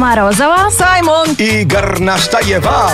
Морозова. 0.00 0.70
Саймон. 0.70 1.28
Игорь 1.38 2.00
Настаева. 2.00 2.90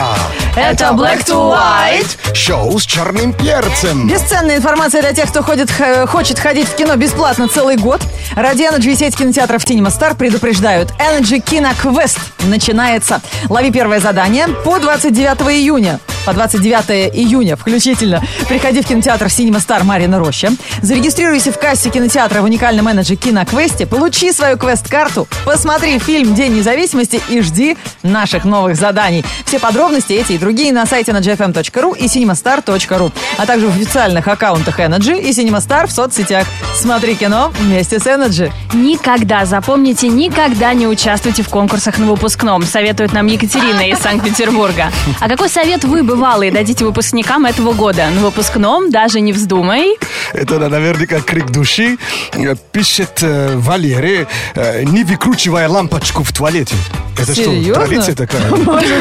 Это 0.57 0.85
Black 0.85 1.23
to 1.25 1.35
White. 1.53 2.33
Шоу 2.33 2.79
с 2.79 2.83
черным 2.83 3.31
перцем. 3.31 4.07
Бесценная 4.07 4.57
информация 4.57 5.01
для 5.01 5.13
тех, 5.13 5.29
кто 5.29 5.43
ходит, 5.43 5.69
х- 5.69 6.07
хочет 6.07 6.39
ходить 6.39 6.67
в 6.67 6.75
кино 6.75 6.95
бесплатно 6.95 7.47
целый 7.47 7.77
год. 7.77 8.01
Ради 8.35 8.63
Energy 8.63 8.91
и 8.93 8.95
сеть 8.95 9.15
кинотеатров 9.15 9.63
Cinema 9.63 9.87
Star 9.95 10.15
предупреждают. 10.17 10.89
Energy 10.99 11.39
Кино 11.39 11.69
Квест 11.79 12.17
начинается. 12.45 13.21
Лови 13.49 13.69
первое 13.71 13.99
задание 13.99 14.47
по 14.65 14.79
29 14.79 15.41
июня. 15.55 15.99
По 16.25 16.33
29 16.33 17.15
июня 17.15 17.55
включительно. 17.55 18.21
Приходи 18.49 18.81
в 18.81 18.87
кинотеатр 18.87 19.27
Cinema 19.27 19.65
Star 19.65 19.83
Марина 19.83 20.19
Роща. 20.19 20.51
Зарегистрируйся 20.81 21.53
в 21.53 21.59
кассе 21.59 21.89
кинотеатра 21.89 22.41
в 22.41 22.45
уникальном 22.45 22.87
Energy 22.89 23.15
Кино 23.15 23.45
Квесте. 23.45 23.85
Получи 23.85 24.33
свою 24.33 24.57
квест-карту. 24.57 25.27
Посмотри 25.45 25.99
фильм 25.99 26.33
День 26.35 26.57
независимости 26.57 27.21
и 27.29 27.41
жди 27.41 27.77
наших 28.03 28.43
новых 28.43 28.75
заданий. 28.75 29.23
Все 29.45 29.59
подробности 29.59 30.11
эти 30.13 30.33
и 30.33 30.37
другие 30.37 30.46
на 30.47 30.85
сайте 30.85 31.11
energyfm.ru 31.11 31.97
и 31.97 32.05
cinemastar.ru, 32.05 33.11
а 33.37 33.45
также 33.45 33.67
в 33.67 33.75
официальных 33.75 34.27
аккаунтах 34.27 34.79
Energy 34.79 35.19
и 35.19 35.31
Cinema 35.31 35.59
Star 35.59 35.87
в 35.87 35.91
соцсетях. 35.91 36.47
Смотри 36.75 37.15
кино 37.15 37.51
вместе 37.59 37.99
с 37.99 38.05
Energy. 38.05 38.51
Никогда, 38.73 39.45
запомните, 39.45 40.07
никогда 40.07 40.73
не 40.73 40.87
участвуйте 40.87 41.43
в 41.43 41.49
конкурсах 41.49 41.97
на 41.97 42.05
выпускном, 42.07 42.63
советует 42.63 43.13
нам 43.13 43.27
Екатерина 43.27 43.89
из 43.89 43.99
Санкт-Петербурга. 43.99 44.91
А 45.19 45.27
какой 45.27 45.49
совет 45.49 45.83
вы, 45.83 46.03
бывалые, 46.03 46.51
дадите 46.51 46.85
выпускникам 46.85 47.45
этого 47.45 47.73
года? 47.73 48.07
На 48.15 48.21
выпускном 48.21 48.89
даже 48.89 49.19
не 49.19 49.33
вздумай. 49.33 49.97
Это 50.33 50.59
наверняка 50.59 51.19
крик 51.19 51.51
души. 51.51 51.97
Э, 52.33 52.55
Пишет 52.71 53.19
э, 53.21 53.55
Валерия, 53.55 54.27
э, 54.55 54.83
не 54.83 55.03
выкручивая 55.03 55.67
лампочку 55.67 56.23
в 56.23 56.31
туалете. 56.31 56.75
Это 57.17 57.33
Серьезно? 57.33 57.63
что, 57.63 57.73
традиция 57.73 58.15
такая? 58.15 58.51
Может, 58.55 58.91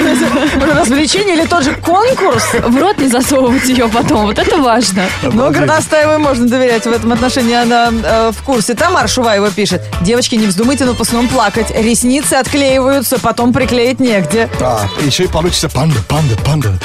развлечение 0.62 1.25
или 1.32 1.46
тот 1.46 1.64
же 1.64 1.74
конкурс? 1.74 2.44
В 2.54 2.80
рот 2.80 2.98
не 2.98 3.08
засовывать 3.08 3.68
ее 3.68 3.88
потом, 3.88 4.26
вот 4.26 4.38
это 4.38 4.58
важно. 4.58 5.04
Но 5.22 5.50
Горностаевой 5.50 6.18
можно 6.18 6.46
доверять 6.46 6.84
в 6.84 6.92
этом 6.92 7.12
отношении, 7.12 7.54
она 7.54 7.90
э, 7.90 8.32
в 8.32 8.42
курсе. 8.42 8.74
Тамар 8.74 9.08
Шуваева 9.08 9.50
пишет. 9.50 9.82
Девочки, 10.02 10.34
не 10.36 10.46
вздумайте 10.46 10.84
на 10.84 10.92
выпускном 10.92 11.28
плакать. 11.28 11.70
Ресницы 11.70 12.34
отклеиваются, 12.34 13.18
потом 13.18 13.52
приклеить 13.52 14.00
негде. 14.00 14.48
Да, 14.58 14.88
еще 15.00 15.24
и 15.24 15.28
получится 15.28 15.68
панда, 15.68 15.98
панда, 16.08 16.36
панда. 16.44 16.78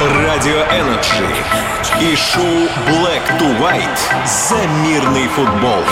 Радио 0.00 0.62
Energy 0.72 1.28
и 2.00 2.16
шоу 2.16 2.42
Black 2.88 3.38
to 3.38 3.60
White 3.60 4.00
за 4.26 4.66
мирный 4.84 5.28
футбол. 5.28 5.84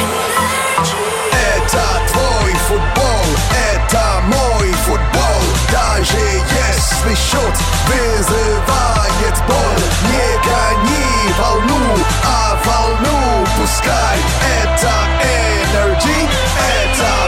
Если 7.00 7.14
счет 7.14 7.56
вызывает 7.86 9.36
боль. 9.46 9.84
Не 10.08 10.28
гони 10.44 11.32
волну, 11.38 12.04
а 12.24 12.58
волну 12.64 13.46
пускай. 13.56 14.18
Это 14.62 14.92
Energy, 15.22 16.28
это 16.58 17.19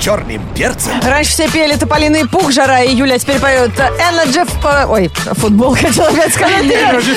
черным 0.00 0.42
перцем. 0.54 0.92
Раньше 1.02 1.30
все 1.32 1.48
пели 1.48 1.76
Тополиный 1.76 2.26
пух, 2.26 2.50
Жара 2.50 2.80
и 2.82 2.94
Юля, 2.94 3.16
а 3.16 3.18
теперь 3.18 3.38
поют 3.38 3.72
Energy... 3.78 4.44
в- 4.46 4.90
Ой, 4.90 5.10
футбол 5.34 5.74
хотела 5.80 6.08
опять 6.08 6.32
сказать. 6.34 6.62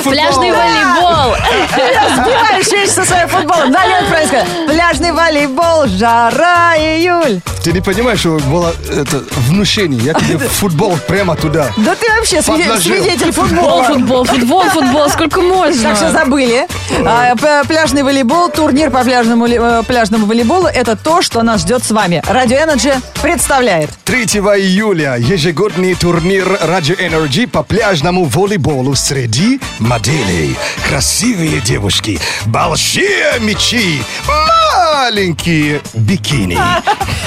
Пляжный 0.03 0.51
волейбол. 0.51 1.35
Сбиваешь 2.15 2.71
вещи 2.71 2.89
со 2.91 3.05
своим 3.05 3.27
футболом. 3.27 3.71
Да, 3.71 3.81
правильно 4.09 4.27
сказала. 4.27 4.67
Пляжный 4.67 5.11
волейбол, 5.11 5.87
жара, 5.87 6.75
июль. 6.77 7.41
Ты 7.63 7.71
не 7.71 7.79
понимаешь, 7.81 8.19
что 8.19 8.37
было 8.49 8.73
это 8.91 9.23
внушение. 9.47 10.01
Я 10.03 10.13
тебе 10.13 10.37
футбол 10.37 10.97
прямо 11.07 11.35
туда. 11.35 11.67
Да 11.77 11.95
ты 11.95 12.05
вообще 12.17 12.41
свидетель 12.41 13.31
Футбол, 13.31 13.83
футбола. 13.83 13.83
футбол, 13.85 14.25
футбол, 14.25 14.63
футбол, 14.69 15.09
сколько 15.09 15.41
можно? 15.41 15.89
Так 15.89 15.95
что 15.95 16.11
забыли. 16.11 16.67
А, 17.05 17.35
пляжный 17.67 18.03
волейбол, 18.03 18.49
турнир 18.49 18.91
по 18.91 18.97
э, 18.97 19.83
пляжному 19.83 20.25
волейболу– 20.25 20.67
это 20.73 20.95
то, 20.95 21.21
что 21.21 21.41
нас 21.41 21.61
ждет 21.61 21.83
с 21.83 21.91
вами. 21.91 22.21
Радио 22.27 22.57
Energy 22.73 22.93
представляет. 23.21 23.91
3 24.03 24.23
июля 24.23 25.15
ежегодный 25.17 25.93
турнир 25.93 26.47
Radio 26.63 26.97
Energy 26.97 27.47
по 27.47 27.61
пляжному 27.61 28.25
волейболу 28.25 28.95
среди 28.95 29.61
моделей. 29.77 30.55
Красивые 30.87 31.61
девушки, 31.61 32.19
большие 32.47 33.39
мечи, 33.41 34.01
маленькие 34.27 34.72
бикини. 35.11 36.57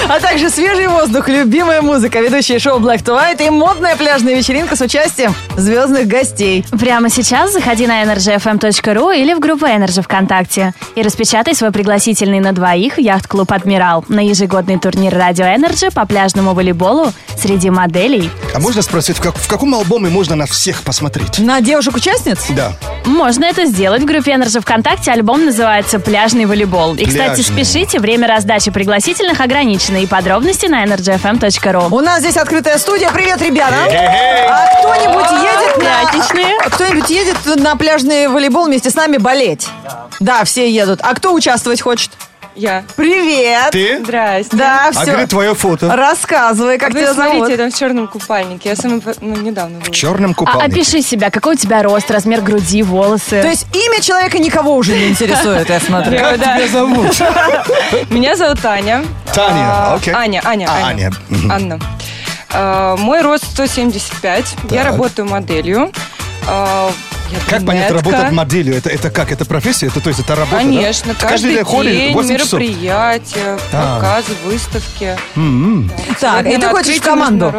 А 0.08 0.20
также 0.20 0.50
свежий 0.50 0.86
воздух, 0.86 1.26
любимая 1.28 1.82
музыка, 1.82 2.20
ведущие 2.20 2.60
шоу 2.60 2.78
Black 2.78 3.02
to 3.02 3.16
White 3.18 3.44
и 3.44 3.50
модная 3.50 3.96
пляжная 3.96 4.36
вечеринка 4.36 4.76
с 4.76 4.80
участием 4.80 5.34
звездных 5.56 6.06
гостей. 6.06 6.64
Прямо 6.78 7.08
сейчас 7.10 7.52
заходи 7.52 7.86
на 7.88 8.04
energyfm.ru 8.04 9.16
или 9.20 9.34
в 9.34 9.40
группу 9.40 9.64
Energy 9.66 10.02
ВКонтакте 10.02 10.74
и 10.94 11.02
распечатай 11.02 11.54
свой 11.56 11.72
пригласительный 11.72 12.38
на 12.38 12.52
двоих 12.52 12.96
в 12.98 13.00
яхт-клуб 13.00 13.50
«Адмирал» 13.50 14.04
на 14.08 14.20
ежегодный 14.20 14.78
турнир 14.78 15.12
«Радио 15.12 15.46
Energy 15.46 15.92
по 15.92 16.06
пляжному 16.06 16.54
волейболу 16.54 17.12
среди 17.36 17.70
моделей. 17.70 18.30
А 18.54 18.60
можно 18.60 18.82
спросить, 18.82 19.16
в, 19.16 19.20
как- 19.20 19.36
в 19.36 19.48
каком 19.48 19.74
альбоме 19.74 20.08
можно 20.08 20.36
на 20.36 20.46
всех 20.46 20.82
посмотреть? 20.82 21.38
На 21.40 21.60
девушек-участниц? 21.60 22.38
Да. 22.50 22.72
Можно 23.06 23.44
это 23.46 23.66
сделать 23.66 24.02
в 24.02 24.06
группе 24.06 24.32
Energy 24.32 24.60
ВКонтакте. 24.60 25.10
Альбом 25.10 25.46
называется 25.46 25.98
«Пляжный 25.98 26.44
волейбол». 26.44 26.94
И, 26.94 27.04
кстати, 27.06 27.16
Пляжный. 27.16 27.44
Спешите, 27.66 27.98
время 27.98 28.28
раздачи 28.28 28.70
пригласительных 28.70 29.40
ограничено. 29.40 29.96
И 29.96 30.06
подробности 30.06 30.66
на 30.66 30.84
energyfm.ru. 30.84 31.88
У 31.90 32.00
нас 32.00 32.20
здесь 32.20 32.36
открытая 32.36 32.78
студия. 32.78 33.10
Привет, 33.10 33.42
ребята! 33.42 33.76
А 34.48 34.78
кто-нибудь 34.78 35.30
едет 35.42 35.78
на... 35.82 36.66
А 36.66 36.70
Кто-нибудь 36.70 37.10
едет 37.10 37.36
на 37.56 37.76
пляжный 37.76 38.28
волейбол 38.28 38.66
вместе 38.66 38.90
с 38.90 38.94
нами 38.94 39.16
болеть? 39.16 39.66
Да, 40.20 40.44
все 40.44 40.70
едут. 40.70 41.00
А 41.02 41.14
кто 41.14 41.34
участвовать 41.34 41.80
хочет? 41.80 42.10
Я. 42.56 42.84
Привет! 42.96 43.70
Ты? 43.72 43.98
Здрасте. 44.02 44.56
Да, 44.56 44.86
А 44.88 44.90
все. 44.92 45.14
где 45.14 45.26
твое 45.26 45.54
фото? 45.54 45.94
Рассказывай, 45.94 46.78
как 46.78 46.94
Вы 46.94 47.00
тебя 47.00 47.12
зовут. 47.12 47.32
смотрите, 47.34 47.52
я 47.52 47.58
там 47.58 47.70
в 47.70 47.78
черном 47.78 48.08
купальнике. 48.08 48.70
Я 48.70 48.76
сама 48.76 48.98
ну, 49.20 49.36
недавно 49.36 49.78
была. 49.80 49.88
В 49.88 49.90
черном 49.90 50.30
А, 50.30 50.34
купальнике. 50.34 50.80
опиши 50.80 51.02
себя. 51.02 51.28
Какой 51.30 51.52
у 51.54 51.56
тебя 51.58 51.82
рост, 51.82 52.10
размер 52.10 52.40
груди, 52.40 52.82
волосы? 52.82 53.42
То 53.42 53.48
есть 53.48 53.66
имя 53.74 54.00
человека 54.00 54.38
никого 54.38 54.74
уже 54.74 54.96
не 54.96 55.08
интересует, 55.08 55.68
я 55.68 55.80
смотрю. 55.80 56.18
Как 56.18 56.36
тебя 56.36 56.68
зовут? 56.68 57.08
Меня 58.10 58.34
зовут 58.36 58.58
Таня. 58.62 59.04
Таня, 59.34 59.66
А, 59.68 59.94
окей. 59.96 60.14
Аня, 60.14 60.40
Аня, 60.42 60.66
А, 60.70 60.86
Аня. 60.88 61.10
Анна. 61.50 61.78
А, 62.54 62.96
Мой 62.96 63.20
рост 63.20 63.44
175. 63.50 64.56
Я 64.70 64.82
работаю 64.84 65.28
моделью. 65.28 65.92
Я 67.30 67.38
Как 67.40 67.66
понять, 67.66 67.88
брюнетка. 67.88 68.10
работать 68.10 68.32
моделью? 68.32 68.76
Это, 68.76 68.88
это 68.90 69.10
как? 69.10 69.32
Это 69.32 69.44
профессия? 69.44 69.86
Это, 69.88 70.00
то 70.00 70.08
есть 70.08 70.20
это 70.20 70.34
работа, 70.36 70.58
Конечно, 70.58 71.12
да? 71.20 71.28
каждый, 71.28 71.54
день 71.54 71.64
ходит 71.64 71.92
день 71.92 72.14
8 72.14 72.36
часов? 72.38 72.60
мероприятия, 72.60 73.58
А. 73.72 73.96
показы, 73.96 74.32
выставки. 74.44 75.16
М-м. 75.34 75.90
Так, 76.20 76.40
Сегодня 76.46 76.52
и 76.52 76.60
ты 76.60 76.66
хочешь 76.68 76.96
в 76.98 77.02
команду? 77.02 77.52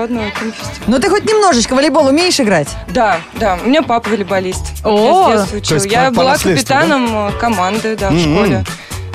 Ну 0.88 1.00
ты 1.00 1.10
хоть 1.10 1.26
немножечко 1.26 1.74
волейбол 1.76 2.08
умеешь 2.08 2.40
играть? 2.40 2.70
Да, 2.90 3.18
да. 3.36 3.58
У 3.64 3.68
меня 3.68 3.82
папа 3.84 4.10
волейболист. 4.10 4.64
О, 4.86 5.30
Я 5.32 5.38
с 5.40 5.50
детства 5.50 5.76
учил. 5.76 5.92
Я 5.92 6.12
была 6.12 6.38
капитаном 6.38 7.28
э, 7.28 7.32
команды, 7.40 7.96
да, 7.98 8.10
в 8.10 8.14
М-м. 8.14 8.22
школе. 8.36 8.66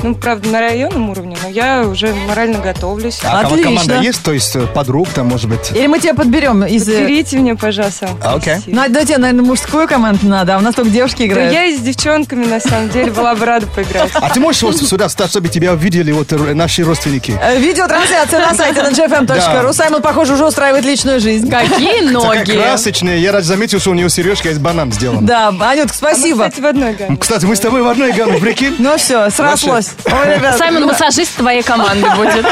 Ну, 0.02 0.14
правда, 0.14 0.48
на 0.48 0.60
районном 0.60 1.10
уровне, 1.10 1.36
но 1.42 1.48
я 1.48 1.82
уже 1.82 2.14
морально 2.14 2.58
готовлюсь. 2.58 3.20
А 3.24 3.40
Отлично. 3.40 3.64
команда 3.64 4.00
есть? 4.00 4.22
То 4.22 4.32
есть 4.32 4.54
э, 4.56 4.66
подруг 4.66 5.08
там, 5.10 5.28
может 5.28 5.48
быть? 5.48 5.70
Или 5.72 5.86
мы 5.86 5.98
тебя 6.00 6.14
подберем 6.14 6.64
из... 6.64 6.88
э, 6.88 7.00
Берите 7.06 7.36
меня, 7.36 7.54
пожалуйста. 7.56 8.08
А, 8.22 8.34
окей. 8.34 8.54
Спасибо. 8.56 8.76
Ну, 8.80 8.88
да, 8.92 9.04
тебе, 9.04 9.18
наверное, 9.18 9.44
мужскую 9.44 9.86
команду 9.88 10.26
надо, 10.26 10.56
а 10.56 10.58
у 10.58 10.60
нас 10.60 10.74
только 10.74 10.90
девушки 10.90 11.18
Да 11.18 11.26
играют. 11.26 11.52
я 11.52 11.64
и 11.66 11.76
с 11.76 11.80
девчонками, 11.80 12.44
на 12.46 12.60
самом 12.60 12.88
деле, 12.90 13.10
была 13.12 13.34
бы 13.34 13.44
рада 13.44 13.66
поиграть. 13.66 14.10
А 14.14 14.28
ты 14.30 14.40
можешь 14.40 14.62
вот 14.62 14.76
сюда 14.76 15.08
встать, 15.08 15.30
чтобы 15.30 15.48
тебя 15.48 15.72
увидели 15.72 16.10
вот 16.12 16.30
наши 16.54 16.82
родственники? 16.84 17.38
Э, 17.40 17.58
Видеотрансляция 17.58 18.40
на 18.40 18.54
сайте 18.54 18.80
nfm.ru. 18.80 19.26
Да. 19.26 19.72
Саймон, 19.72 20.02
похоже, 20.02 20.34
уже 20.34 20.44
устраивает 20.46 20.84
личную 20.84 21.20
жизнь. 21.20 21.48
Какие 21.50 22.08
ноги? 22.10 22.52
Красочные. 22.52 23.20
Я 23.22 23.32
раз 23.32 23.44
заметил, 23.44 23.78
что 23.80 23.90
у 23.90 23.94
него 23.94 24.08
сережка 24.08 24.50
из 24.50 24.58
банан 24.58 24.92
сделана. 24.92 25.22
Да, 25.26 25.48
Анютка, 25.48 25.94
спасибо. 25.96 26.44
кстати, 26.48 26.60
в 26.60 26.66
одной 26.66 26.94
гамме. 26.94 27.16
Кстати, 27.16 27.44
мы 27.46 27.56
с 27.56 27.60
тобой 27.60 27.82
в 27.82 27.86
одной 27.86 28.12
гамме, 28.12 28.38
прикинь? 28.38 28.74
Ну 28.78 28.96
все, 28.96 29.30
срослось. 29.30 29.91
Ой, 30.06 30.34
ребят, 30.36 30.58
Саймон 30.58 30.86
массажист 30.86 31.36
твоей 31.36 31.62
команды 31.62 32.06
будет. 32.16 32.44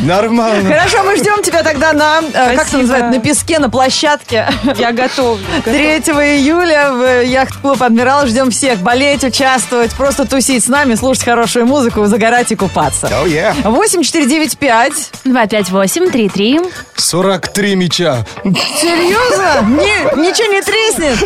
Нормально. 0.00 0.72
Хорошо, 0.74 1.02
мы 1.02 1.16
ждем 1.16 1.42
тебя 1.42 1.62
тогда 1.62 1.92
на, 1.92 2.20
э, 2.32 2.56
как 2.56 2.68
это 2.68 2.78
называется, 2.78 3.10
на 3.10 3.18
песке, 3.20 3.58
на 3.58 3.68
площадке. 3.70 4.48
Я 4.76 4.92
готовлю. 4.92 5.44
3 5.64 5.98
июля 6.36 6.90
в 6.92 7.24
яхт-клуб 7.24 7.82
«Адмирал». 7.82 8.26
Ждем 8.26 8.50
всех 8.50 8.78
болеть, 8.80 9.24
участвовать, 9.24 9.92
просто 9.92 10.26
тусить 10.26 10.64
с 10.64 10.68
нами, 10.68 10.94
слушать 10.94 11.24
хорошую 11.24 11.66
музыку, 11.66 12.06
загорать 12.06 12.52
и 12.52 12.56
купаться. 12.56 13.06
Oh, 13.08 13.26
yeah. 13.26 13.54
8495. 13.64 14.92
258-33. 15.24 16.70
43 16.96 17.74
мяча. 17.76 18.24
Серьезно? 18.44 19.62
Не- 19.66 20.22
ничего 20.28 20.52
не 20.52 20.62
треснет? 20.62 21.18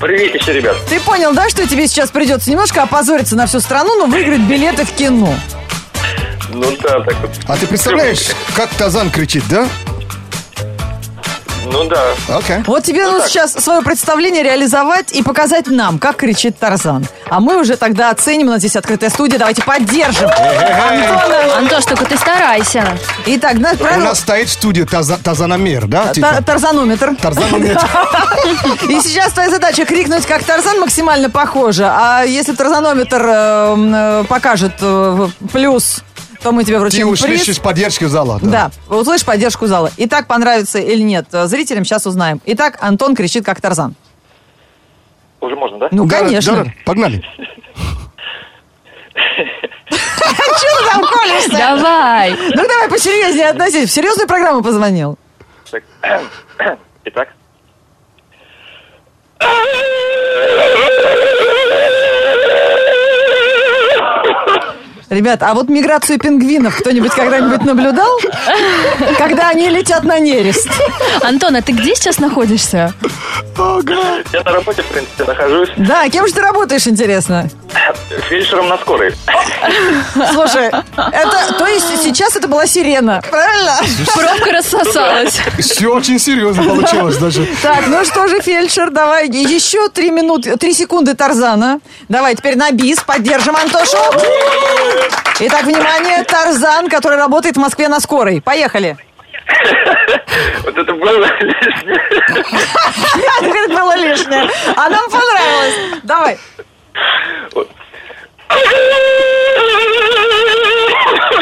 Привет 0.00 0.34
еще, 0.34 0.52
ребят. 0.54 0.76
Ты 0.88 0.98
понял, 1.00 1.32
да, 1.34 1.48
что 1.50 1.66
тебе 1.68 1.86
сейчас 1.86 2.10
придется 2.10 2.50
немножко 2.50 2.82
опозориться 2.82 3.36
на 3.36 3.46
всю 3.46 3.60
страну, 3.60 3.98
но 3.98 4.06
выиграть 4.06 4.40
билеты 4.40 4.84
в 4.84 4.92
кино? 4.92 5.34
Ну 6.52 6.64
да, 6.82 7.00
так 7.00 7.14
вот. 7.20 7.30
А 7.46 7.56
ты 7.56 7.66
представляешь, 7.66 8.28
как 8.56 8.70
Тазан 8.70 9.10
кричит, 9.10 9.44
да? 9.50 9.68
Ну 11.72 11.84
да. 11.84 12.02
Окей. 12.28 12.58
Вот 12.66 12.84
тебе 12.84 13.06
нужно 13.06 13.28
сейчас 13.28 13.52
свое 13.52 13.82
представление 13.82 14.42
реализовать 14.42 15.12
и 15.12 15.22
показать 15.22 15.66
нам, 15.68 15.98
как 15.98 16.16
кричит 16.16 16.58
Тарзан. 16.58 17.06
А 17.28 17.40
мы 17.40 17.58
уже 17.60 17.76
тогда 17.76 18.10
оценим, 18.10 18.48
у 18.48 18.50
нас 18.50 18.58
здесь 18.60 18.76
открытая 18.76 19.10
студия, 19.10 19.38
давайте 19.38 19.62
поддержим 19.62 20.28
Антона. 20.28 21.56
Антош, 21.58 21.84
только 21.84 22.04
ты 22.06 22.16
старайся. 22.16 22.84
Итак, 23.26 23.56
знаешь, 23.58 23.76
У 23.78 23.82
правило... 23.84 24.04
нас 24.04 24.18
стоит 24.20 24.48
в 24.48 24.52
студии 24.52 24.82
Таза- 24.82 25.18
Тазаномер, 25.22 25.86
да? 25.86 26.08
Типа? 26.12 26.42
Тарзанометр. 26.44 27.14
Тарзанометр. 27.20 27.86
И 28.88 29.00
сейчас 29.00 29.32
твоя 29.32 29.50
задача 29.50 29.84
крикнуть, 29.84 30.26
как 30.26 30.42
Тарзан 30.44 30.80
максимально 30.80 31.30
похоже. 31.30 31.84
А 31.86 32.22
если 32.24 32.52
Тарзанометр 32.52 33.22
э, 33.24 33.72
м, 33.72 33.94
э, 33.94 34.24
покажет 34.24 34.72
э, 34.80 35.28
плюс, 35.52 36.02
то 36.42 36.52
мы 36.52 36.64
тебе 36.64 36.76
Ты 36.76 36.80
вручим 36.80 37.08
приз. 37.10 37.20
услышишь 37.22 37.60
поддержку 37.60 38.06
зала. 38.08 38.38
Да, 38.42 38.70
услышь 38.88 39.24
поддержку 39.24 39.66
зала. 39.66 39.90
Итак, 39.98 40.26
понравится 40.26 40.78
или 40.78 41.02
нет 41.02 41.26
зрителям, 41.30 41.84
сейчас 41.84 42.06
узнаем. 42.06 42.40
Итак, 42.46 42.78
Антон 42.80 43.14
кричит, 43.14 43.44
как 43.44 43.60
Тарзан. 43.60 43.94
Уже 45.40 45.56
можно, 45.56 45.78
да? 45.78 45.88
Ну, 45.90 46.04
Да, 46.06 46.18
конечно. 46.20 46.64
да, 46.64 46.72
Погнали. 46.84 47.24
Чего 49.90 50.78
ты 50.78 50.90
там 50.92 51.02
колешься? 51.04 51.50
Давай. 51.50 52.30
Ну, 52.32 52.68
давай 52.68 52.88
посерьезнее 52.88 53.48
относись. 53.50 53.88
В 53.88 53.92
серьезную 53.92 54.28
программу 54.28 54.62
позвонил. 54.62 55.18
Так. 55.70 55.82
Итак. 57.04 57.28
Ребят, 65.10 65.42
а 65.42 65.54
вот 65.54 65.68
миграцию 65.68 66.20
пингвинов 66.20 66.78
кто-нибудь 66.78 67.10
когда-нибудь 67.10 67.64
наблюдал? 67.64 68.16
Когда 69.18 69.48
они 69.48 69.68
летят 69.68 70.04
на 70.04 70.20
нерест. 70.20 70.68
Антон, 71.22 71.56
а 71.56 71.62
ты 71.62 71.72
где 71.72 71.96
сейчас 71.96 72.20
находишься? 72.20 72.94
Я 73.58 74.42
на 74.44 74.52
работе, 74.52 74.82
в 74.82 74.86
принципе, 74.86 75.24
нахожусь. 75.24 75.70
Да, 75.76 76.08
кем 76.08 76.28
же 76.28 76.32
ты 76.32 76.40
работаешь, 76.40 76.86
интересно? 76.86 77.50
Фельдшером 78.28 78.68
на 78.68 78.78
скорой. 78.78 79.12
Слушай, 80.32 80.68
это, 80.68 81.54
то 81.58 81.66
есть 81.66 82.02
сейчас 82.02 82.36
это 82.36 82.46
была 82.46 82.66
сирена, 82.66 83.20
правильно? 83.28 83.78
Пробка 84.14 84.52
рассосалась. 84.52 85.40
Все 85.58 85.88
очень 85.92 86.20
серьезно 86.20 86.62
получилось 86.62 87.16
даже. 87.16 87.46
Так, 87.62 87.88
ну 87.88 88.04
что 88.04 88.28
же, 88.28 88.40
фельдшер, 88.40 88.90
давай 88.90 89.28
еще 89.28 89.88
три 89.88 90.10
минуты, 90.10 90.56
три 90.56 90.72
секунды 90.72 91.14
Тарзана. 91.14 91.80
Давай 92.08 92.36
теперь 92.36 92.56
на 92.56 92.70
бис, 92.70 93.00
поддержим 93.00 93.56
Антошу. 93.56 93.98
Итак, 95.40 95.64
внимание, 95.64 96.22
Тарзан, 96.24 96.88
который 96.88 97.18
работает 97.18 97.56
в 97.56 97.60
Москве 97.60 97.88
на 97.88 98.00
скорой. 98.00 98.40
Поехали. 98.42 98.96
Вот 100.62 100.76
это 100.76 100.92
было 100.92 101.26
лишнее. 101.40 102.00
Это 103.42 103.74
было 103.74 103.96
лишнее. 103.96 104.48
А 104.76 104.88
нам 104.88 105.04
понравилось. 105.10 106.00
Давай. 106.02 106.38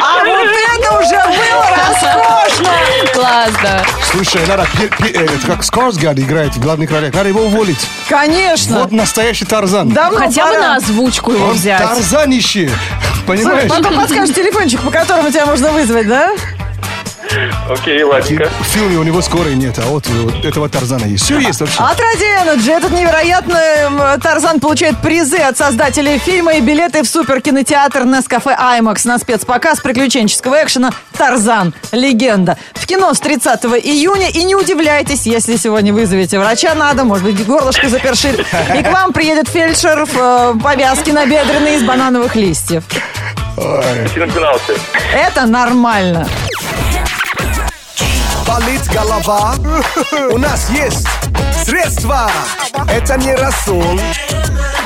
А 0.01 0.25
вот 0.25 0.49
это 0.49 0.99
уже 0.99 1.17
было 1.27 1.67
роскошно. 1.77 2.73
Класс, 3.13 3.51
да. 3.63 3.83
Слушай, 4.11 4.43
надо, 4.47 4.67
пе- 4.79 4.89
пе- 4.89 5.13
э, 5.19 5.25
это 5.25 5.47
как 5.47 5.65
Скорсгард 5.65 6.19
играет 6.19 6.55
в 6.55 6.61
главных 6.61 6.91
ролях, 6.91 7.13
надо 7.15 7.29
его 7.29 7.43
уволить. 7.43 7.79
Конечно. 8.09 8.81
Вот 8.81 8.93
настоящий 8.93 9.45
Тарзан. 9.45 9.89
Давно 9.91 10.19
Хотя 10.19 10.47
бы 10.47 10.53
пора. 10.55 10.61
на 10.69 10.77
озвучку 10.77 11.33
его 11.33 11.47
Он 11.47 11.53
взять. 11.55 11.79
Тарзанище. 11.83 12.69
Слушай, 12.69 13.25
Понимаешь? 13.27 13.71
потом 13.71 13.95
подскажешь 13.97 14.35
телефончик, 14.35 14.81
по 14.83 14.91
которому 14.91 15.31
тебя 15.31 15.47
можно 15.47 15.71
вызвать, 15.71 16.09
да? 16.09 16.31
Окей, 17.69 18.03
ладненько. 18.03 18.49
В 18.61 18.67
фильме 18.67 18.97
у 18.97 19.03
него 19.03 19.21
скорой 19.23 19.55
нет, 19.55 19.79
а 19.79 19.83
вот 19.87 20.07
этого 20.45 20.69
Тарзана 20.69 21.05
есть. 21.05 21.25
Все 21.25 21.39
есть 21.39 21.61
вообще. 21.61 21.83
От 21.83 21.99
Ради 22.01 22.25
Energy 22.25 22.71
этот 22.71 22.93
невероятный 22.93 24.21
Тарзан 24.21 24.61
получает 24.61 24.99
призы 24.99 25.39
от 25.39 25.57
создателей 25.57 26.19
фильма 26.19 26.55
и 26.55 26.61
билеты 26.61 27.03
в 27.03 27.09
суперкинотеатр 27.09 28.05
Нескафе 28.05 28.51
IMAX 28.51 29.01
на 29.05 29.19
спецпоказ 29.19 29.81
приключенческого 29.81 30.63
экшена 30.63 30.93
«Тарзан. 31.17 31.75
Легенда». 31.93 32.57
В 32.75 32.87
кино 32.87 33.13
с 33.13 33.21
30 33.21 33.65
июня. 33.83 34.29
И 34.31 34.45
не 34.45 34.55
удивляйтесь, 34.55 35.27
если 35.27 35.57
сегодня 35.57 35.93
вызовете 35.93 36.39
врача 36.39 36.75
надо, 36.75 37.05
может 37.05 37.25
быть, 37.25 37.45
горлышко 37.47 37.89
запершит. 37.89 38.41
И 38.41 38.83
к 38.83 38.93
вам 38.93 39.13
приедет 39.13 39.49
фельдшер 39.49 40.05
в 40.07 40.17
э, 40.17 40.55
повязке 40.63 41.13
набедренной 41.13 41.77
из 41.77 41.83
банановых 41.83 42.37
листьев. 42.37 42.85
Это 45.15 45.47
нормально. 45.47 46.29
Болит 48.49 48.89
голова? 48.91 49.55
У 50.31 50.39
нас 50.39 50.71
есть 50.71 51.07
средства. 51.67 52.31
Это 52.89 53.19
не 53.19 53.35
рассол. 53.35 54.01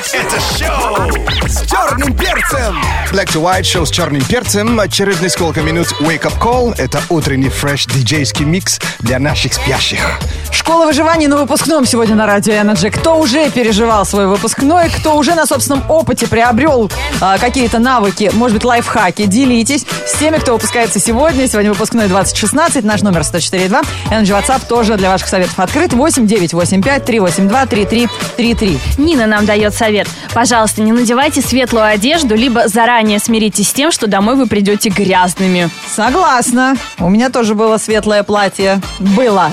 Это 0.12 0.40
шоу 0.40 1.47
с 1.47 1.64
черным 1.66 2.16
перцем. 2.16 2.82
Black 3.12 3.26
to 3.26 3.42
White 3.42 3.62
шоу 3.62 3.87
с 3.87 3.90
черным 3.90 4.23
перцем. 4.25 4.80
Через 4.90 5.21
несколько 5.21 5.61
минут 5.61 5.88
Wake 6.00 6.23
Up 6.23 6.38
Call. 6.40 6.75
Это 6.76 7.00
утренний 7.09 7.49
фреш 7.49 7.87
диджейский 7.87 8.44
микс 8.44 8.80
для 8.99 9.18
наших 9.21 9.54
спящих. 9.54 10.18
Школа 10.50 10.87
выживания 10.87 11.28
на 11.28 11.37
выпускном 11.37 11.87
сегодня 11.87 12.14
на 12.16 12.26
радио 12.26 12.54
Energy. 12.54 12.90
Кто 12.90 13.18
уже 13.18 13.50
переживал 13.50 14.04
свой 14.04 14.26
выпускной, 14.26 14.90
кто 14.90 15.16
уже 15.16 15.35
на 15.35 15.47
собственном 15.47 15.88
опыте 15.88 16.26
приобрел 16.26 16.90
а, 17.21 17.38
какие-то 17.38 17.78
навыки, 17.78 18.30
может 18.35 18.56
быть, 18.56 18.64
лайфхаки, 18.64 19.26
делитесь 19.26 19.85
с 20.06 20.18
теми, 20.18 20.38
кто 20.38 20.54
выпускается 20.54 20.99
сегодня. 21.00 21.47
Сегодня 21.49 21.73
выпускной 21.73 22.09
2016, 22.09 22.85
наш 22.85 23.02
номер 23.02 23.21
104.2. 23.21 23.87
Energy 24.11 24.40
WhatsApp 24.40 24.62
тоже 24.68 24.97
для 24.97 25.11
ваших 25.11 25.28
советов 25.28 25.59
открыт. 25.59 25.92
8 25.92 26.26
985 26.26 27.04
382 27.04 27.66
3333. 27.66 28.78
Нина 28.99 29.26
нам 29.26 29.47
дает 29.47 29.75
совет. 29.75 29.92
Пожалуйста, 30.35 30.83
не 30.83 30.93
надевайте 30.93 31.41
светлую 31.43 31.85
одежду, 31.87 32.35
либо 32.35 32.69
заранее 32.69 33.19
смиритесь 33.19 33.69
с 33.69 33.73
тем, 33.73 33.93
что 33.93 34.07
домой 34.07 34.37
вы 34.37 34.47
придете 34.47 34.89
грязными. 34.89 35.71
Согласна. 35.95 36.77
У 36.99 37.09
меня 37.09 37.29
тоже 37.31 37.55
было 37.55 37.79
светлое 37.79 38.23
платье. 38.23 38.81
Было. 38.99 39.53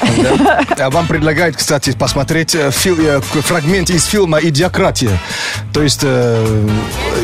А 0.78 0.90
Вам 0.90 1.08
предлагают, 1.08 1.56
кстати, 1.58 1.92
посмотреть 1.92 2.56
э, 2.56 2.72
фил- 2.72 3.00
э, 3.00 3.20
фрагмент 3.22 3.90
из 3.90 4.06
фильма 4.06 4.40
«Идиократия». 4.40 5.18
То 5.74 5.82
есть 5.82 6.02
э, 6.04 6.68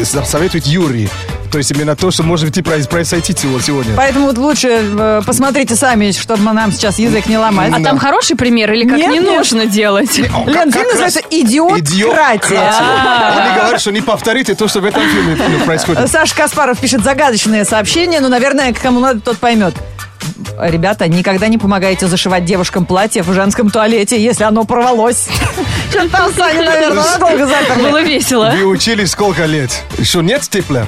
советует 0.03 0.65
Юрий. 0.65 1.09
То 1.51 1.57
есть 1.59 1.71
именно 1.71 1.95
то, 1.95 2.11
что 2.11 2.23
может 2.23 2.49
идти 2.49 2.61
произ- 2.61 2.87
произойти 2.89 3.33
сего- 3.33 3.61
сегодня. 3.61 3.93
Поэтому 3.95 4.27
вот 4.27 4.37
лучше 4.37 4.67
э, 4.69 5.21
посмотрите 5.25 5.75
сами, 5.75 6.11
чтобы 6.11 6.43
нам 6.51 6.71
сейчас 6.71 6.99
язык 6.99 7.27
не 7.27 7.37
ломать. 7.37 7.71
А 7.73 7.81
там 7.81 7.97
хороший 7.97 8.35
пример 8.35 8.73
или 8.73 8.87
как 8.87 8.97
Нет, 8.97 9.11
не 9.11 9.19
нет. 9.19 9.37
нужно 9.37 9.65
делать? 9.65 10.17
Лен, 10.17 10.27
Как- 10.29 10.43
фильм 10.45 10.71
как 10.71 10.85
называется 10.87 11.21
«Идиократия». 11.29 12.73
Они 13.37 13.59
говорят, 13.59 13.79
что 13.81 13.91
не 13.91 14.01
повторите 14.01 14.55
то, 14.55 14.67
что 14.67 14.81
в 14.81 14.85
этом 14.85 15.01
фильме 15.07 15.35
происходит. 15.65 16.09
Саша 16.11 16.35
Каспаров 16.35 16.79
пишет 16.79 17.03
загадочные 17.03 17.63
сообщения, 17.65 18.19
но, 18.19 18.27
наверное, 18.29 18.73
кому 18.73 18.99
надо, 18.99 19.19
тот 19.21 19.37
поймет. 19.37 19.73
Ребята, 20.59 21.07
никогда 21.07 21.47
не 21.47 21.57
помогайте 21.57 22.07
зашивать 22.07 22.45
девушкам 22.45 22.85
платье 22.85 23.21
в 23.23 23.31
женском 23.33 23.69
туалете, 23.69 24.21
если 24.21 24.43
оно 24.43 24.63
порвалось. 24.65 25.27
Что 25.95 26.09
там 26.09 26.33
Саня, 26.33 26.63
наверное, 26.63 27.03
надолго 27.03 27.47
заперли. 27.47 27.81
Было 27.83 28.01
весело. 28.01 28.51
Вы 28.53 28.65
учились 28.65 29.11
сколько 29.11 29.45
лет? 29.45 29.71
Еще 29.97 30.21
нет 30.21 30.43
степлер? 30.43 30.85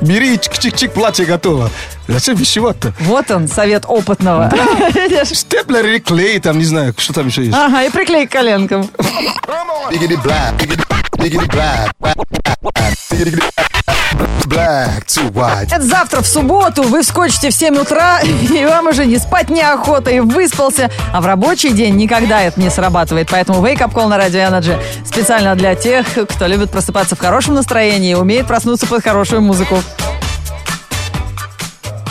Бери, 0.00 0.34
чик-чик-чик, 0.34 0.90
платье 0.90 1.24
готово. 1.24 1.70
Зачем 2.08 2.36
вещевать-то? 2.36 2.92
Вот 3.00 3.30
он, 3.30 3.48
совет 3.48 3.84
опытного. 3.86 4.52
Видишь? 4.94 5.38
Степлер 5.38 5.86
или 5.86 5.98
клей, 5.98 6.40
там, 6.40 6.58
не 6.58 6.64
знаю, 6.64 6.94
что 6.96 7.12
там 7.12 7.26
еще 7.26 7.44
есть. 7.44 7.56
Ага, 7.56 7.84
и 7.84 7.90
приклей 7.90 8.26
к 8.26 8.32
коленкам. 8.32 8.88
Black, 14.46 15.06
too 15.06 15.32
white. 15.32 15.66
Это 15.66 15.82
завтра 15.82 16.20
в 16.20 16.26
субботу, 16.26 16.82
вы 16.82 17.02
вскочите 17.02 17.50
в 17.50 17.54
7 17.54 17.76
утра, 17.78 18.20
и 18.22 18.64
вам 18.66 18.88
уже 18.88 19.06
не 19.06 19.18
спать 19.18 19.48
неохота, 19.48 20.10
и 20.10 20.20
выспался. 20.20 20.90
А 21.12 21.20
в 21.20 21.26
рабочий 21.26 21.70
день 21.72 21.96
никогда 21.96 22.42
это 22.42 22.60
не 22.60 22.70
срабатывает. 22.70 23.28
Поэтому 23.30 23.64
Wake 23.64 23.78
Up 23.78 23.92
Call 23.92 24.08
на 24.08 24.18
Radio 24.18 24.50
Energy 24.50 24.78
специально 25.06 25.54
для 25.54 25.74
тех, 25.74 26.06
кто 26.28 26.46
любит 26.46 26.70
просыпаться 26.70 27.16
в 27.16 27.18
хорошем 27.20 27.54
настроении 27.54 28.10
и 28.10 28.14
умеет 28.14 28.46
проснуться 28.46 28.86
под 28.86 29.02
хорошую 29.02 29.40
музыку. 29.42 29.82